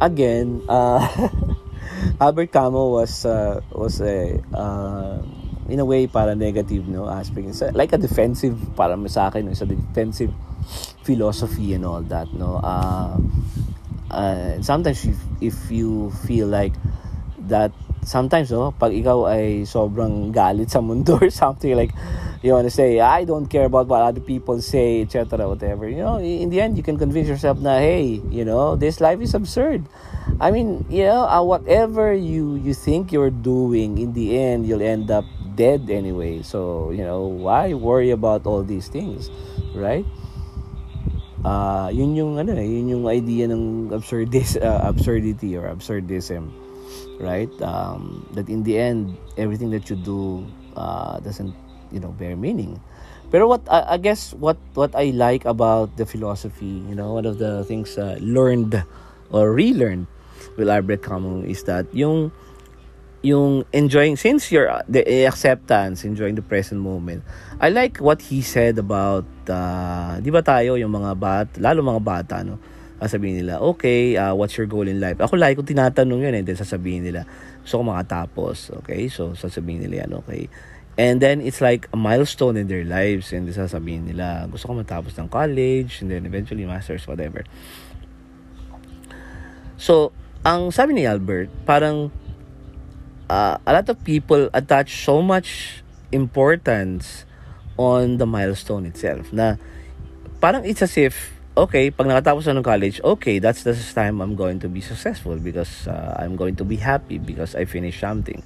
again, 0.00 0.62
uh, 0.70 1.02
Albert 2.20 2.52
Camus 2.54 2.86
was, 2.94 3.26
uh, 3.26 3.60
was 3.74 4.00
a, 4.00 4.38
uh, 4.54 5.18
in 5.68 5.80
a 5.80 5.84
way, 5.84 6.06
para 6.06 6.34
negative 6.34 6.86
no 6.86 7.10
aspect. 7.10 7.48
It's 7.48 7.62
like 7.74 7.92
a 7.92 7.98
defensive, 7.98 8.54
para 8.76 8.94
sa 9.08 9.26
akin, 9.28 9.48
it's 9.48 9.62
a 9.62 9.66
defensive 9.66 10.32
philosophy 11.02 11.74
and 11.74 11.84
all 11.84 12.02
that. 12.02 12.32
No? 12.32 12.62
Uh, 12.62 13.18
uh, 14.10 14.62
sometimes 14.62 15.04
if, 15.04 15.18
if 15.40 15.70
you 15.70 16.12
feel 16.26 16.46
like 16.46 16.72
that 17.50 17.72
sometimes 18.06 18.54
no 18.54 18.70
pag 18.70 18.94
ikaw 18.94 19.26
ay 19.26 19.66
sobrang 19.66 20.30
galit 20.30 20.70
sa 20.70 20.78
mundo 20.78 21.18
or 21.18 21.28
something 21.28 21.74
like 21.74 21.90
you 22.40 22.54
want 22.54 22.62
to 22.62 22.70
say 22.70 23.02
I 23.02 23.26
don't 23.26 23.50
care 23.50 23.66
about 23.66 23.90
what 23.90 24.06
other 24.06 24.22
people 24.22 24.62
say 24.62 25.02
etc 25.02 25.50
whatever. 25.50 25.90
You 25.90 26.06
know 26.06 26.16
in 26.22 26.48
the 26.48 26.62
end 26.62 26.78
you 26.78 26.86
can 26.86 26.96
convince 26.96 27.26
yourself 27.26 27.58
na 27.58 27.82
hey 27.82 28.22
you 28.30 28.46
know 28.46 28.78
this 28.78 29.02
life 29.02 29.18
is 29.18 29.34
absurd. 29.34 29.82
I 30.38 30.54
mean 30.54 30.86
you 30.86 31.10
know 31.10 31.26
uh, 31.26 31.42
whatever 31.42 32.14
you 32.14 32.54
you 32.54 32.72
think 32.72 33.10
you're 33.10 33.34
doing 33.34 33.98
in 33.98 34.14
the 34.14 34.38
end 34.38 34.70
you'll 34.70 34.86
end 34.86 35.10
up 35.10 35.26
dead 35.58 35.90
anyway. 35.90 36.46
So 36.46 36.94
you 36.94 37.02
know 37.02 37.26
why 37.26 37.74
worry 37.74 38.14
about 38.14 38.46
all 38.46 38.62
these 38.62 38.86
things 38.86 39.34
right? 39.74 40.06
Uh, 41.42 41.90
yun 41.94 42.14
yung 42.14 42.38
ano 42.38 42.54
eh, 42.58 42.66
yun 42.66 42.90
yung 42.90 43.04
idea 43.06 43.46
ng 43.46 43.94
absurdis, 43.94 44.58
uh, 44.62 44.82
absurdity 44.86 45.54
or 45.58 45.70
absurdism 45.70 46.65
right? 47.18 47.50
Um, 47.62 48.26
that 48.34 48.48
in 48.48 48.62
the 48.62 48.78
end, 48.78 49.16
everything 49.36 49.70
that 49.70 49.88
you 49.90 49.96
do 49.96 50.46
uh, 50.76 51.20
doesn't, 51.20 51.54
you 51.92 52.00
know, 52.00 52.10
bear 52.14 52.36
meaning. 52.36 52.80
Pero 53.30 53.48
what 53.48 53.62
I, 53.70 53.94
I 53.94 53.98
guess 53.98 54.34
what 54.34 54.56
what 54.74 54.94
I 54.94 55.10
like 55.10 55.44
about 55.44 55.96
the 55.96 56.06
philosophy, 56.06 56.82
you 56.86 56.94
know, 56.94 57.14
one 57.14 57.26
of 57.26 57.38
the 57.38 57.64
things 57.64 57.98
uh, 57.98 58.18
learned 58.22 58.84
or 59.30 59.50
relearned 59.50 60.06
with 60.56 60.68
Albert 60.68 61.02
Camus 61.02 61.44
is 61.50 61.62
that 61.64 61.86
yung 61.92 62.30
yung 63.26 63.66
enjoying 63.72 64.14
since 64.14 64.52
you're 64.52 64.70
uh, 64.70 64.86
the 64.86 65.02
acceptance 65.26 66.04
enjoying 66.04 66.38
the 66.38 66.44
present 66.44 66.78
moment 66.78 67.24
I 67.58 67.70
like 67.74 67.98
what 67.98 68.22
he 68.22 68.38
said 68.38 68.78
about 68.78 69.26
uh, 69.50 70.20
di 70.22 70.30
ba 70.30 70.46
tayo 70.46 70.78
yung 70.78 70.94
mga 70.94 71.12
bat 71.18 71.48
lalo 71.58 71.82
mga 71.82 72.02
bata 72.04 72.36
no 72.46 72.62
sasabihin 72.96 73.44
nila, 73.44 73.60
okay, 73.60 74.16
uh, 74.16 74.32
what's 74.32 74.56
your 74.56 74.66
goal 74.66 74.88
in 74.88 75.00
life? 75.00 75.20
Ako 75.20 75.36
lagi 75.36 75.56
ko 75.56 75.62
tinatanong 75.62 76.20
yun, 76.24 76.34
eh, 76.36 76.42
then 76.42 76.56
sasabihin 76.56 77.04
nila, 77.04 77.28
gusto 77.60 77.80
ko 77.80 77.84
makatapos, 77.92 78.72
okay? 78.82 79.12
So, 79.12 79.36
sasabihin 79.36 79.84
nila 79.84 80.06
yan, 80.06 80.16
okay? 80.24 80.48
And 80.96 81.20
then, 81.20 81.44
it's 81.44 81.60
like 81.60 81.92
a 81.92 81.98
milestone 82.00 82.56
in 82.56 82.72
their 82.72 82.88
lives, 82.88 83.36
and 83.36 83.44
then 83.44 83.52
sasabihin 83.52 84.08
nila, 84.08 84.48
gusto 84.48 84.72
ko 84.72 84.80
matapos 84.80 85.12
ng 85.20 85.28
college, 85.28 86.00
and 86.00 86.08
then 86.08 86.24
eventually 86.24 86.64
masters, 86.64 87.04
whatever. 87.04 87.44
So, 89.76 90.16
ang 90.40 90.72
sabi 90.72 90.96
ni 90.96 91.04
Albert, 91.04 91.52
parang 91.68 92.08
uh, 93.28 93.60
a 93.60 93.70
lot 93.76 93.86
of 93.92 94.00
people 94.04 94.48
attach 94.56 95.04
so 95.04 95.20
much 95.20 95.82
importance 96.12 97.28
on 97.76 98.16
the 98.16 98.24
milestone 98.24 98.88
itself 98.88 99.28
na 99.36 99.60
parang 100.40 100.64
it's 100.64 100.80
as 100.80 100.96
if 100.96 101.35
okay, 101.56 101.88
pag 101.88 102.04
nakatapos 102.04 102.44
na 102.46 102.60
ng 102.60 102.66
college, 102.68 103.00
okay, 103.00 103.40
that's 103.40 103.64
the 103.64 103.72
time 103.72 104.20
I'm 104.20 104.36
going 104.36 104.60
to 104.60 104.68
be 104.68 104.84
successful 104.84 105.40
because 105.40 105.88
uh, 105.88 106.20
I'm 106.20 106.36
going 106.36 106.54
to 106.60 106.64
be 106.68 106.76
happy 106.76 107.16
because 107.16 107.56
I 107.56 107.64
finished 107.64 107.98
something. 107.98 108.44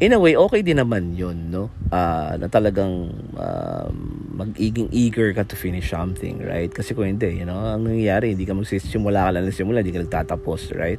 In 0.00 0.16
a 0.16 0.18
way, 0.18 0.32
okay 0.32 0.64
din 0.64 0.80
naman 0.80 1.12
yun, 1.12 1.52
no? 1.52 1.68
Uh, 1.92 2.40
na 2.40 2.48
talagang 2.48 3.12
uh, 3.36 3.92
mag-iging 4.32 4.88
eager 4.88 5.36
ka 5.36 5.44
to 5.44 5.52
finish 5.52 5.92
something, 5.92 6.40
right? 6.40 6.72
Kasi 6.72 6.96
kung 6.96 7.04
hindi, 7.04 7.44
you 7.44 7.44
know, 7.44 7.60
ang 7.60 7.84
nangyayari, 7.84 8.32
hindi 8.32 8.48
ka 8.48 8.56
magsisimula 8.56 9.28
ka 9.28 9.30
lang 9.36 9.44
na 9.44 9.52
simula, 9.52 9.84
hindi 9.84 9.92
ka 9.92 10.00
nagtatapos, 10.00 10.72
right? 10.72 10.98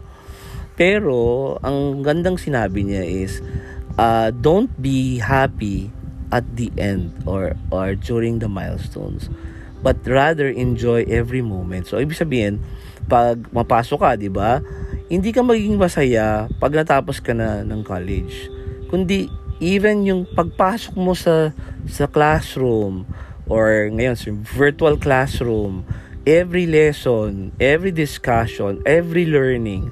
Pero, 0.78 1.58
ang 1.66 2.06
gandang 2.06 2.38
sinabi 2.38 2.86
niya 2.86 3.02
is, 3.02 3.42
uh, 3.98 4.30
don't 4.30 4.70
be 4.78 5.18
happy 5.18 5.90
at 6.32 6.46
the 6.56 6.72
end 6.80 7.12
or 7.28 7.60
or 7.76 7.92
during 7.92 8.40
the 8.40 8.48
milestones 8.48 9.28
but 9.82 9.98
rather 10.06 10.48
enjoy 10.48 11.06
every 11.10 11.42
moment. 11.42 11.90
So, 11.90 11.98
ibig 11.98 12.18
sabihin, 12.18 12.62
pag 13.10 13.42
mapasok 13.50 14.00
ka, 14.00 14.12
di 14.18 14.30
ba, 14.30 14.62
hindi 15.12 15.34
ka 15.34 15.44
magiging 15.44 15.76
masaya 15.76 16.48
pag 16.62 16.72
natapos 16.72 17.20
ka 17.20 17.34
na 17.34 17.66
ng 17.66 17.82
college. 17.84 18.48
Kundi, 18.88 19.28
even 19.60 20.06
yung 20.08 20.24
pagpasok 20.30 20.96
mo 20.96 21.18
sa, 21.18 21.52
sa 21.90 22.06
classroom, 22.06 23.10
or 23.50 23.90
ngayon, 23.92 24.16
sa 24.16 24.32
virtual 24.32 24.96
classroom, 24.96 25.84
every 26.24 26.70
lesson, 26.70 27.52
every 27.58 27.92
discussion, 27.92 28.80
every 28.86 29.26
learning, 29.26 29.90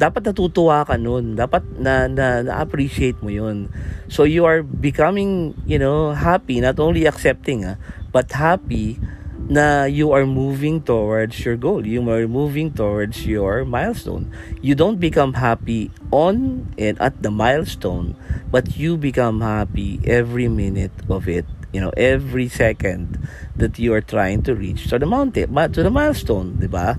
dapat 0.00 0.32
natutuwa 0.32 0.84
ka 0.88 0.96
nun. 0.96 1.36
Dapat 1.36 1.60
na, 1.76 2.08
na, 2.08 2.40
na-appreciate 2.40 3.20
mo 3.20 3.28
yun. 3.28 3.68
So, 4.08 4.24
you 4.24 4.48
are 4.48 4.64
becoming, 4.64 5.52
you 5.68 5.76
know, 5.76 6.16
happy, 6.16 6.60
not 6.60 6.80
only 6.80 7.04
accepting, 7.04 7.68
ah, 7.68 7.76
but 8.08 8.32
happy 8.32 8.96
na 9.50 9.90
you 9.90 10.14
are 10.14 10.24
moving 10.24 10.78
towards 10.78 11.42
your 11.42 11.58
goal. 11.58 11.82
You 11.82 12.06
are 12.06 12.30
moving 12.30 12.70
towards 12.70 13.26
your 13.26 13.66
milestone. 13.66 14.30
You 14.62 14.78
don't 14.78 15.02
become 15.02 15.34
happy 15.34 15.90
on 16.14 16.70
and 16.78 16.94
at 17.02 17.18
the 17.26 17.34
milestone, 17.34 18.14
but 18.54 18.78
you 18.78 18.94
become 18.94 19.42
happy 19.42 19.98
every 20.06 20.46
minute 20.46 20.94
of 21.10 21.26
it. 21.26 21.44
You 21.74 21.82
know, 21.82 21.90
every 21.98 22.46
second 22.46 23.18
that 23.58 23.78
you 23.78 23.90
are 23.94 24.02
trying 24.02 24.46
to 24.46 24.54
reach 24.54 24.86
to 24.94 24.98
the 24.98 25.06
mountain, 25.06 25.50
to 25.50 25.82
the 25.82 25.90
milestone, 25.90 26.58
di 26.58 26.70
ba? 26.70 26.98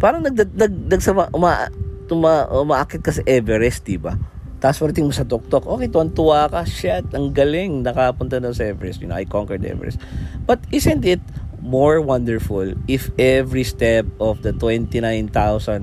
Parang 0.00 0.24
nag, 0.24 0.36
nag, 0.36 0.72
nag, 0.72 1.00
uma, 1.32 1.68
tuma, 2.08 2.44
umaakit 2.52 3.00
ka 3.00 3.12
sa 3.12 3.24
Everest, 3.24 3.88
di 3.88 3.96
ba? 3.96 4.16
Tapos 4.60 4.80
parating 4.80 5.08
mo 5.08 5.16
sa 5.16 5.24
tuktok, 5.24 5.64
okay, 5.64 5.88
tuwan-tuwa 5.88 6.48
ka, 6.48 6.64
shit, 6.68 7.08
ang 7.12 7.32
galing, 7.32 7.84
nakapunta 7.84 8.36
na 8.36 8.52
sa 8.52 8.68
Everest, 8.68 9.00
you 9.00 9.08
know, 9.08 9.16
I 9.16 9.24
conquered 9.24 9.64
Everest. 9.64 10.00
But 10.44 10.60
isn't 10.72 11.04
it 11.08 11.20
more 11.66 12.00
wonderful 12.00 12.72
if 12.86 13.10
every 13.18 13.66
step 13.66 14.06
of 14.22 14.46
the 14.46 14.54
29,000 14.54 15.34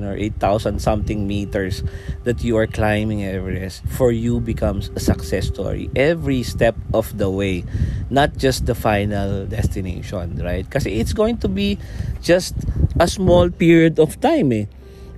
or 0.03 0.15
8,000 0.15 0.79
something 0.79 1.27
meters 1.27 1.83
that 2.23 2.41
you 2.43 2.55
are 2.55 2.65
climbing 2.65 3.23
Everest 3.27 3.83
for 3.91 4.11
you 4.11 4.39
becomes 4.39 4.89
a 4.95 4.99
success 4.99 5.47
story. 5.47 5.91
Every 5.95 6.41
step 6.41 6.79
of 6.93 7.17
the 7.19 7.29
way, 7.29 7.67
not 8.09 8.37
just 8.39 8.65
the 8.65 8.75
final 8.75 9.45
destination, 9.45 10.39
right? 10.39 10.63
Kasi 10.63 11.03
it's 11.03 11.11
going 11.11 11.37
to 11.43 11.51
be 11.51 11.77
just 12.23 12.55
a 12.97 13.07
small 13.07 13.51
period 13.51 13.99
of 13.99 14.15
time 14.23 14.55
eh. 14.55 14.65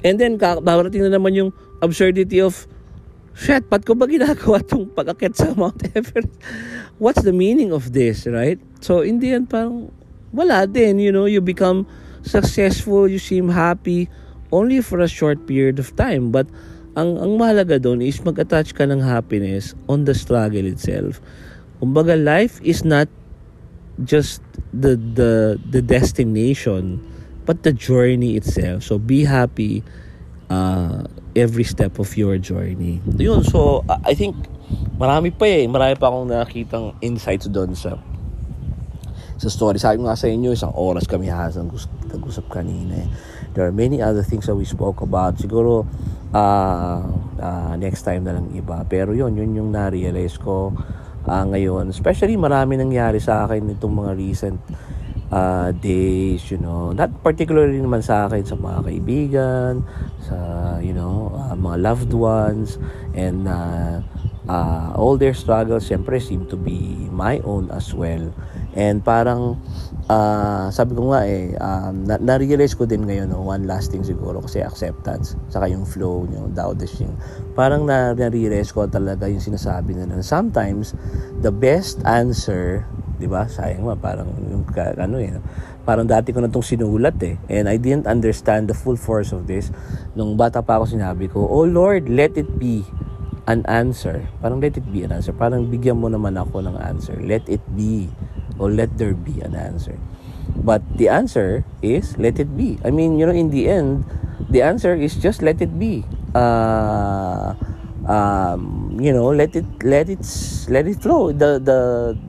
And 0.01 0.17
then, 0.17 0.38
babarating 0.38 1.06
na 1.06 1.13
naman 1.13 1.34
yung 1.38 1.54
absurdity 1.82 2.41
of 2.41 2.65
shit, 3.38 3.69
ba't 3.69 3.86
ko 3.86 3.93
ba 3.93 4.10
ginagawa 4.10 4.62
itong 4.65 4.89
pag-akit 4.93 5.38
sa 5.38 5.54
Mount 5.54 5.78
Everest? 5.97 6.34
What's 6.97 7.21
the 7.21 7.34
meaning 7.34 7.69
of 7.69 7.93
this, 7.93 8.25
right? 8.25 8.58
So, 8.82 9.01
in 9.01 9.21
the 9.21 9.34
end, 9.34 9.49
parang 9.49 9.93
wala 10.36 10.67
din, 10.67 11.00
you 11.00 11.12
know, 11.12 11.26
you 11.26 11.39
become 11.39 11.88
successful, 12.21 13.08
you 13.08 13.17
seem 13.17 13.50
happy 13.50 14.12
only 14.52 14.82
for 14.82 15.00
a 15.00 15.08
short 15.08 15.48
period 15.48 15.80
of 15.80 15.95
time. 15.95 16.30
But 16.30 16.45
ang, 16.95 17.17
ang 17.19 17.39
mahalaga 17.39 17.80
doon 17.82 18.04
is 18.04 18.19
mag-attach 18.24 18.76
ka 18.76 18.84
ng 18.88 19.00
happiness 19.00 19.74
on 19.88 20.06
the 20.06 20.13
struggle 20.13 20.63
itself. 20.67 21.24
Kumbaga, 21.80 22.15
life 22.15 22.60
is 22.63 22.84
not 22.84 23.08
just 24.04 24.43
the, 24.76 24.95
the, 24.95 25.60
the 25.71 25.82
destination, 25.82 27.00
but 27.43 27.63
the 27.63 27.71
journey 27.71 28.36
itself. 28.36 28.84
So 28.84 29.00
be 29.00 29.24
happy 29.24 29.84
uh, 30.50 31.04
every 31.36 31.63
step 31.63 32.00
of 32.00 32.15
your 32.17 32.38
journey. 32.38 33.02
Yun, 33.19 33.43
so 33.43 33.84
I 33.88 34.15
think 34.15 34.36
marami 34.98 35.36
pa 35.36 35.45
eh. 35.45 35.67
Marami 35.67 36.00
pa 36.00 36.08
akong 36.10 36.32
nakitang 36.32 36.95
insights 37.04 37.52
doon 37.52 37.76
sa 37.76 38.00
sa 39.45 39.53
story. 39.53 39.77
Sabi 39.77 40.01
nga 40.01 40.17
sa 40.17 40.25
inyo, 40.25 40.58
isang 40.58 40.73
oras 40.73 41.05
kami 41.05 41.29
hasang 41.29 41.69
nag-usap 42.10 42.49
kanina 42.49 43.05
eh. 43.05 43.10
There 43.53 43.63
are 43.63 43.71
many 43.71 44.01
other 44.01 44.25
things 44.25 44.49
that 44.49 44.58
we 44.58 44.65
spoke 44.65 45.05
about. 45.05 45.38
Siguro, 45.38 45.86
uh, 46.34 46.99
uh, 47.38 47.73
next 47.77 48.03
time 48.03 48.25
na 48.25 48.36
lang 48.36 48.49
iba. 48.58 48.81
Pero 48.89 49.13
yun, 49.13 49.38
yun 49.38 49.53
yung 49.53 49.69
na-realize 49.69 50.41
ko 50.41 50.73
uh, 51.29 51.45
ngayon. 51.45 51.93
Especially 51.93 52.36
marami 52.36 52.75
nangyari 52.75 53.21
sa 53.21 53.45
akin 53.45 53.69
itong 53.77 53.93
mga 54.01 54.12
recent 54.17 54.58
uh, 55.29 55.71
days, 55.77 56.51
you 56.51 56.60
know. 56.60 56.91
Not 56.91 57.13
particularly 57.21 57.79
naman 57.79 58.03
sa 58.03 58.27
akin, 58.27 58.43
sa 58.43 58.58
mga 58.58 58.79
kaibigan, 58.91 59.86
sa, 60.25 60.38
you 60.81 60.91
know, 60.91 61.31
uh, 61.38 61.55
mga 61.55 61.77
loved 61.79 62.12
ones, 62.12 62.81
and 63.15 63.47
uh, 63.47 64.01
uh, 64.49 64.91
all 64.99 65.15
their 65.15 65.34
struggles, 65.34 65.88
syempre, 65.88 66.19
seem 66.19 66.43
to 66.51 66.58
be 66.58 67.08
my 67.13 67.39
own 67.47 67.71
as 67.71 67.93
well. 67.95 68.34
And 68.75 68.99
parang, 68.99 69.55
uh, 70.11 70.67
sabi 70.67 70.99
ko 70.99 71.15
nga 71.15 71.23
eh, 71.23 71.55
um, 71.55 72.03
na- 72.03 72.19
na-realize 72.19 72.75
ko 72.75 72.83
din 72.83 73.07
ngayon, 73.07 73.31
no, 73.31 73.39
one 73.39 73.63
last 73.63 73.95
thing 73.95 74.03
siguro, 74.03 74.43
kasi 74.43 74.59
acceptance, 74.59 75.39
saka 75.47 75.71
yung 75.71 75.88
flow, 75.88 76.27
yung 76.27 76.51
Tao 76.51 76.75
Te 76.75 76.83
Ching. 76.83 77.15
Parang 77.55 77.88
na- 77.88 78.11
na-realize 78.11 78.75
ko 78.75 78.83
talaga 78.91 79.31
yung 79.31 79.39
sinasabi 79.39 79.95
na, 79.95 80.03
na 80.03 80.19
sometimes, 80.19 80.91
the 81.39 81.55
best 81.55 82.03
answer, 82.03 82.83
di 83.15 83.31
ba, 83.31 83.47
sayang 83.47 83.88
nga, 83.88 83.95
parang 83.95 84.27
yung, 84.51 84.67
ano 84.75 85.23
eh, 85.23 85.31
parang 85.88 86.03
dati 86.03 86.35
ko 86.35 86.43
na 86.43 86.51
itong 86.51 86.67
sinulat 86.67 87.15
eh. 87.23 87.39
And 87.47 87.71
I 87.71 87.79
didn't 87.79 88.11
understand 88.11 88.67
the 88.67 88.75
full 88.75 88.99
force 88.99 89.31
of 89.31 89.47
this. 89.47 89.71
Nung 90.19 90.35
bata 90.35 90.59
pa 90.59 90.81
ako 90.81 90.99
sinabi 90.99 91.31
ko, 91.31 91.45
Oh 91.47 91.63
Lord, 91.63 92.11
let 92.11 92.35
it 92.35 92.59
be 92.59 92.83
an 93.45 93.61
answer. 93.69 94.25
Parang 94.41 94.57
let 94.57 94.73
it 94.75 94.85
be 94.89 95.05
an 95.05 95.13
answer. 95.13 95.31
Parang 95.31 95.69
bigyan 95.69 96.01
mo 96.01 96.09
naman 96.09 96.33
ako 96.35 96.65
ng 96.65 96.75
answer. 96.81 97.13
Let 97.21 97.45
it 97.45 97.61
be 97.77 98.09
or 98.59 98.71
let 98.71 98.97
there 98.97 99.13
be 99.13 99.41
an 99.41 99.55
answer. 99.55 99.97
But 100.55 100.81
the 100.97 101.09
answer 101.09 101.65
is 101.81 102.17
let 102.17 102.39
it 102.39 102.55
be. 102.57 102.77
I 102.85 102.91
mean, 102.91 103.17
you 103.19 103.25
know, 103.25 103.35
in 103.35 103.49
the 103.49 103.67
end, 103.67 104.05
the 104.49 104.61
answer 104.61 104.93
is 104.93 105.15
just 105.15 105.41
let 105.41 105.61
it 105.61 105.77
be. 105.77 106.05
Uh, 106.33 107.53
um, 108.07 108.97
you 108.99 109.11
know, 109.11 109.29
let 109.33 109.55
it 109.55 109.65
let 109.83 110.09
it 110.09 110.21
let 110.69 110.87
it 110.87 111.01
flow. 111.01 111.31
The 111.31 111.57
the 111.59 111.79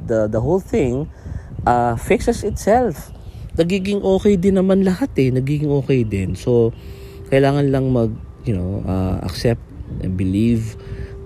the 0.06 0.18
the 0.28 0.40
whole 0.40 0.60
thing 0.60 1.08
uh, 1.66 1.96
fixes 1.96 2.42
itself. 2.44 3.12
Nagiging 3.56 4.04
okay 4.04 4.36
din 4.36 4.60
naman 4.60 4.84
lahat 4.84 5.12
eh. 5.16 5.32
Nagiging 5.32 5.72
okay 5.80 6.04
din. 6.04 6.36
So, 6.36 6.76
kailangan 7.32 7.72
lang 7.72 7.88
mag, 7.88 8.12
you 8.44 8.52
know, 8.52 8.84
uh, 8.84 9.24
accept 9.24 9.64
and 10.04 10.12
believe 10.12 10.76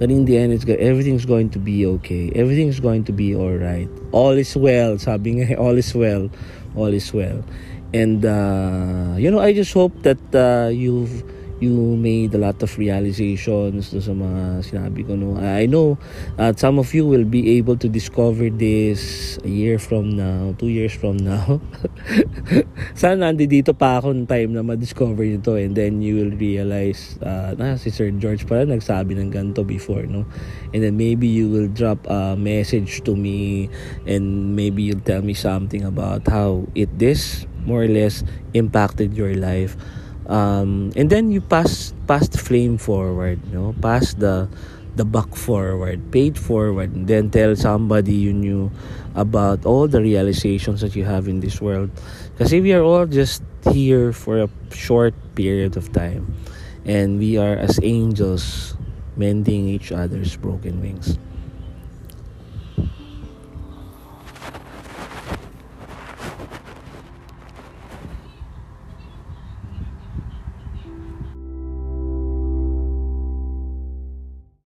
that 0.01 0.11
in 0.11 0.25
the 0.25 0.37
end 0.37 0.53
it's 0.53 0.65
everything's 0.65 1.25
going 1.25 1.51
to 1.51 1.61
be 1.61 1.87
okay. 1.87 2.33
Everything's 2.35 2.81
going 2.81 3.05
to 3.05 3.13
be 3.13 3.37
all 3.37 3.53
right. 3.53 3.89
All 4.11 4.33
is 4.33 4.57
well 4.57 4.99
sabi 4.99 5.39
nga 5.39 5.55
all 5.63 5.77
is 5.77 5.95
well. 5.95 6.33
All 6.75 6.91
is 6.91 7.13
well. 7.13 7.45
And 7.93 8.25
uh, 8.25 9.15
you 9.21 9.31
know 9.31 9.39
I 9.39 9.53
just 9.53 9.73
hope 9.77 9.93
that 10.03 10.21
uh, 10.33 10.73
you've 10.73 11.23
you 11.61 11.95
made 12.01 12.33
a 12.33 12.41
lot 12.41 12.57
of 12.65 12.73
realizations 12.81 13.93
sa 13.93 14.13
mga 14.17 14.65
sinabi 14.65 15.05
ko 15.05 15.13
no? 15.13 15.37
I 15.37 15.69
know 15.69 16.01
uh, 16.41 16.57
some 16.57 16.81
of 16.81 16.89
you 16.97 17.05
will 17.05 17.29
be 17.29 17.61
able 17.61 17.77
to 17.77 17.89
discover 17.89 18.49
this 18.49 19.37
a 19.45 19.53
year 19.53 19.77
from 19.77 20.17
now 20.17 20.57
two 20.57 20.73
years 20.73 20.97
from 20.97 21.21
now. 21.21 21.61
Sana 23.01 23.29
nandito 23.29 23.77
pa 23.77 24.01
ako 24.01 24.17
ng 24.17 24.25
time 24.25 24.57
na 24.57 24.65
ma-discover 24.65 25.21
nito 25.21 25.61
and 25.61 25.77
then 25.77 26.01
you 26.01 26.17
will 26.25 26.33
realize 26.33 27.21
uh, 27.21 27.53
na 27.61 27.77
si 27.77 27.93
Sir 27.93 28.09
George 28.17 28.49
pala 28.49 28.65
nagsabi 28.65 29.13
ng 29.21 29.29
ganito 29.29 29.61
before 29.61 30.09
no? 30.09 30.25
And 30.73 30.81
then 30.81 30.97
maybe 30.97 31.29
you 31.29 31.53
will 31.53 31.69
drop 31.69 32.09
a 32.09 32.41
message 32.41 33.05
to 33.05 33.13
me 33.13 33.69
and 34.09 34.57
maybe 34.57 34.89
you'll 34.89 35.05
tell 35.05 35.21
me 35.21 35.37
something 35.37 35.85
about 35.85 36.25
how 36.25 36.65
it 36.73 36.89
this 36.97 37.45
more 37.69 37.85
or 37.85 37.93
less 37.93 38.25
impacted 38.57 39.13
your 39.13 39.37
life 39.37 39.77
um, 40.31 40.93
and 40.95 41.11
then 41.11 41.31
you 41.31 41.41
pass 41.43 41.93
pass 42.07 42.29
the 42.29 42.39
flame 42.39 42.79
forward 42.79 43.39
you 43.51 43.59
know 43.59 43.75
pass 43.83 44.15
the 44.15 44.49
the 44.97 45.05
buck 45.05 45.35
forward 45.37 46.01
paid 46.11 46.39
forward 46.39 46.95
and 46.95 47.07
then 47.07 47.31
tell 47.31 47.55
somebody 47.55 48.15
you 48.15 48.33
knew 48.33 48.71
about 49.15 49.67
all 49.67 49.89
the 49.89 50.01
realizations 50.01 50.81
that 50.81 50.95
you 50.95 51.05
have 51.05 51.29
in 51.29 51.41
this 51.41 51.61
world. 51.61 51.91
Because 52.33 52.53
we 52.53 52.73
are 52.73 52.83
all 52.83 53.07
just 53.07 53.43
here 53.71 54.13
for 54.13 54.41
a 54.41 54.49
short 54.73 55.15
period 55.35 55.77
of 55.77 55.93
time. 55.93 56.35
And 56.85 57.19
we 57.19 57.37
are 57.37 57.57
as 57.57 57.79
angels 57.83 58.75
mending 59.17 59.69
each 59.69 59.93
other's 59.93 60.37
broken 60.37 60.81
wings 60.81 61.19